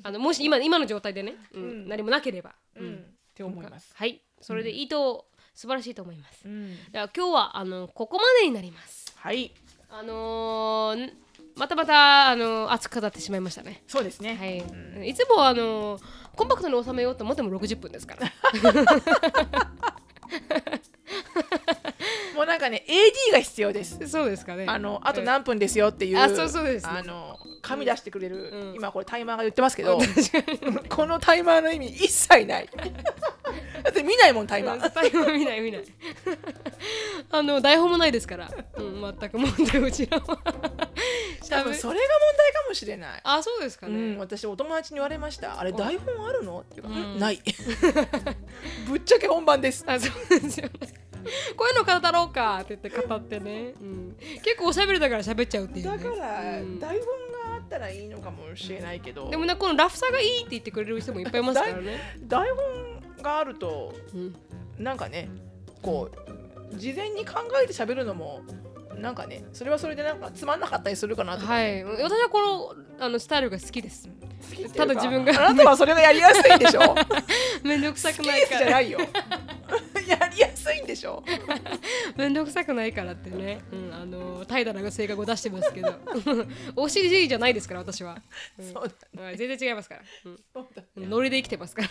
[0.02, 1.62] あのもし今今の状態でね、うん。
[1.62, 1.88] うん。
[1.88, 3.16] 何もなければ、うん。
[3.34, 3.92] て思います。
[3.94, 4.20] はい。
[4.40, 5.26] それでいいと、
[5.58, 6.42] 素晴らしいと思います。
[6.44, 9.12] うん、では今日はあのここまでになります。
[9.16, 9.52] はい、
[9.90, 11.10] あのー
[11.56, 13.82] またまたあの熱く語ってしまいましたね。
[13.88, 14.36] そうですね。
[14.36, 14.46] は
[15.02, 15.98] い、いつもあの
[16.36, 18.30] コンパクトに収めようと思っても60分ですから。
[22.36, 23.98] もうなんかね AD が必要です。
[24.06, 24.64] そうですかね。
[24.68, 26.86] あのあと何分ですよっていう、あそうそうです。
[26.86, 28.76] ねあの紙出してくれる、うん。
[28.76, 29.98] 今これタイマーが言ってますけど、
[30.88, 32.68] このタイマーの意味一切ない。
[33.98, 34.90] て見ないもんタイマー。
[34.90, 35.84] タイマー見ない見ない。
[37.30, 40.42] あの台本もないですから、うん、全く問題うちらは多分
[41.42, 43.20] 喋それが問題かもしれない。
[43.24, 45.58] あそうですかうね、ん、私お友達に言われました。
[45.58, 46.60] あれ台本あるの？
[46.60, 47.18] っていうか、うん。
[47.18, 47.42] ない。
[48.88, 49.84] ぶっちゃけ本番です。
[49.86, 50.68] あそうですよ。
[50.68, 51.08] ね
[51.56, 56.78] こういうの語ろうかって言って語ってね、うん、結構おしゃべりだから喋っちゃうっていう、ね、だから、うん。
[56.78, 57.06] 台本
[57.50, 64.34] があったらいいのかもしれないけど、でもねこのラフさがいいって言ってくれる人もいっぱいいますからね、台本があるとうん、
[64.78, 65.28] なんかね
[65.82, 66.10] こ
[66.72, 68.42] う事前に考えて喋るのも
[68.98, 71.84] なんかねそれはそれでなんかつまんなかったりするかなとか、はい。
[71.84, 74.08] 私はこのあのスタイルが好きです。
[74.76, 75.32] ただ自分が。
[75.48, 76.80] あなたはそれがやりやすいんでしょ？
[76.80, 76.94] 好
[77.64, 78.58] めんどくさくないから。
[78.58, 78.98] じゃないよ。
[80.08, 81.22] やりやすいんでしょ？
[82.16, 85.88] めんどくさくないからってね、うん、あの怠惰な性格を出してますけど。
[86.76, 88.18] OCD じゃないですから私は、
[88.58, 88.72] うん。
[88.72, 90.02] そうだはい全然違いますから、
[90.96, 91.10] うん。
[91.10, 91.88] ノリで生きてますから。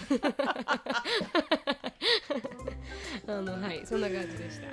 [3.28, 4.68] あのはいそんな感じでした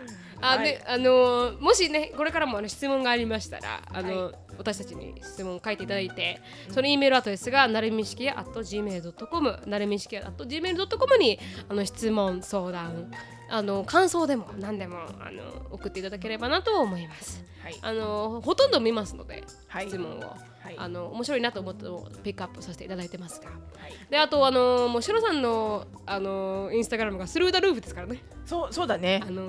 [0.52, 0.64] あ、はい。
[0.64, 6.40] であのもしねこれからもあの質問がありましたらあの、は私たちに質問を書いていただいて
[6.70, 11.38] その E メールアドレスがなるみしきや at gmail.com なるみしきや at gmail.com に
[11.68, 13.10] あの質問相談
[13.48, 17.44] あの感想でも何でもあの送っていただければなと思います。
[17.62, 17.78] はい。
[17.82, 19.88] あのほとんど見ますので、はい。
[19.88, 20.74] 質問を、はい。
[20.76, 21.84] あの面白いなと思って
[22.22, 23.48] ピックアップさせていただいてますが。
[23.48, 23.54] は
[23.88, 24.10] い。
[24.10, 28.22] であとあのもうシロさんのあのインスタグラムがスルーダルーフですからね。
[28.46, 29.20] そうそうだね。
[29.22, 29.44] あの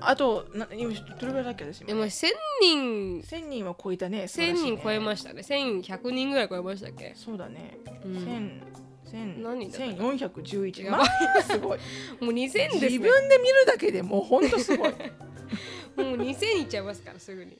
[0.00, 2.26] あとな今どれぐらいだっけ私でも今1000
[2.60, 3.20] 人。
[3.22, 5.42] 1000人は超えたね1000人超えすましたね。
[5.42, 7.12] 1100人ぐらい超えましたっけ？
[7.14, 8.24] そうだね、うん。
[8.24, 8.62] 千
[9.10, 9.96] 千何人だった？
[9.96, 11.00] か1411やばい。
[11.00, 11.06] ま
[11.38, 11.78] あすごい。
[12.20, 12.80] もう2000ですね。
[12.88, 14.92] 自分で見るだけでもうほんとすごい。
[15.96, 17.58] もう2000いっちゃいますからすぐに。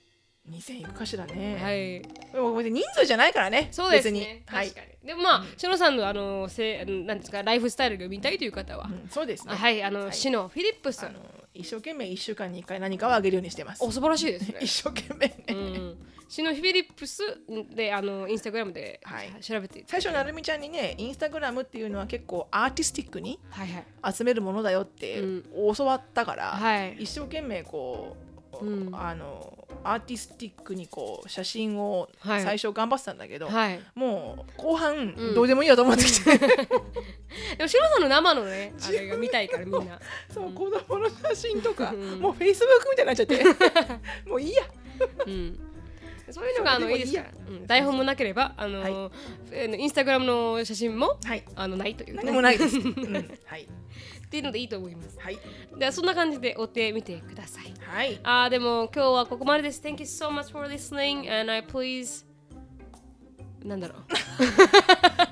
[0.51, 2.01] 2000いくかしらね、はい。
[2.33, 4.21] でも人数じゃないからねそうです別に。
[4.21, 4.69] ねはい。
[4.69, 5.07] 確かに。
[5.07, 8.85] でもまあシロさんのあのせなんですかライフスタイルが見たいという方は。
[8.85, 9.53] うんそうですね。
[9.53, 10.13] あはいあのはい。
[10.15, 11.03] シノフィリップス。
[11.05, 11.21] あの
[11.59, 13.85] 一生懸命1週間に1回何かをあげるようにしてます。
[13.85, 14.59] お素晴らしいですね。
[14.63, 15.97] 一生懸命ね、うん
[16.29, 17.23] シノフィリップス
[17.75, 19.31] であのインスタグラムではい。
[19.41, 24.15] 調べて最初なるみちゃんにねインスタグラムっていうのは結構アーティスティックにはいはい。
[24.15, 25.75] 集めるものだよってうん。
[25.75, 26.97] 教わったから、はい。
[27.01, 28.28] 一生懸命こう、
[28.63, 28.91] うん。
[28.93, 32.43] あのアーティスティックにこう写真をはい。
[32.43, 33.81] 最初頑張ってたんだけど、はい。
[33.95, 35.35] もう後半うん。
[35.35, 36.47] どうでもいいやと思ってきて、 で
[37.61, 39.99] もシロさんの生のねあれが見たいからみんな。
[40.33, 42.21] そう子供の写真とか、うん。
[42.21, 43.45] もうフェイスブックみたいになっちゃって。
[44.29, 44.65] もういいや。
[45.27, 45.61] うん。
[46.31, 47.23] そういうのがあのいいですか。
[47.23, 47.67] ら、うん。
[47.67, 48.93] 台本もなければあの、はい。
[49.53, 51.45] えーインスタグラムの写真もはい。
[51.55, 53.67] あのないという、ね、何もないです、うん、はい
[54.28, 55.38] っていうのでいいと思いますはい
[55.78, 62.26] ではそんな感じで追ってみてくださいはいあーでも今日はここまでです Thank you so much for listening and I please
[63.64, 64.02] なんだろう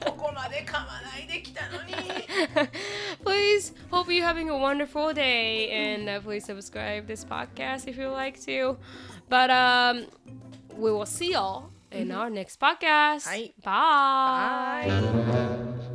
[0.05, 1.93] ここまで噛まないできたのに
[3.25, 8.09] please hope you're having a wonderful day and uh, please subscribe this podcast if you
[8.09, 8.77] like to
[9.29, 10.05] but um
[10.77, 13.51] we will see y'all in our next podcast Hi.
[13.63, 14.89] bye.
[14.89, 15.94] Bye.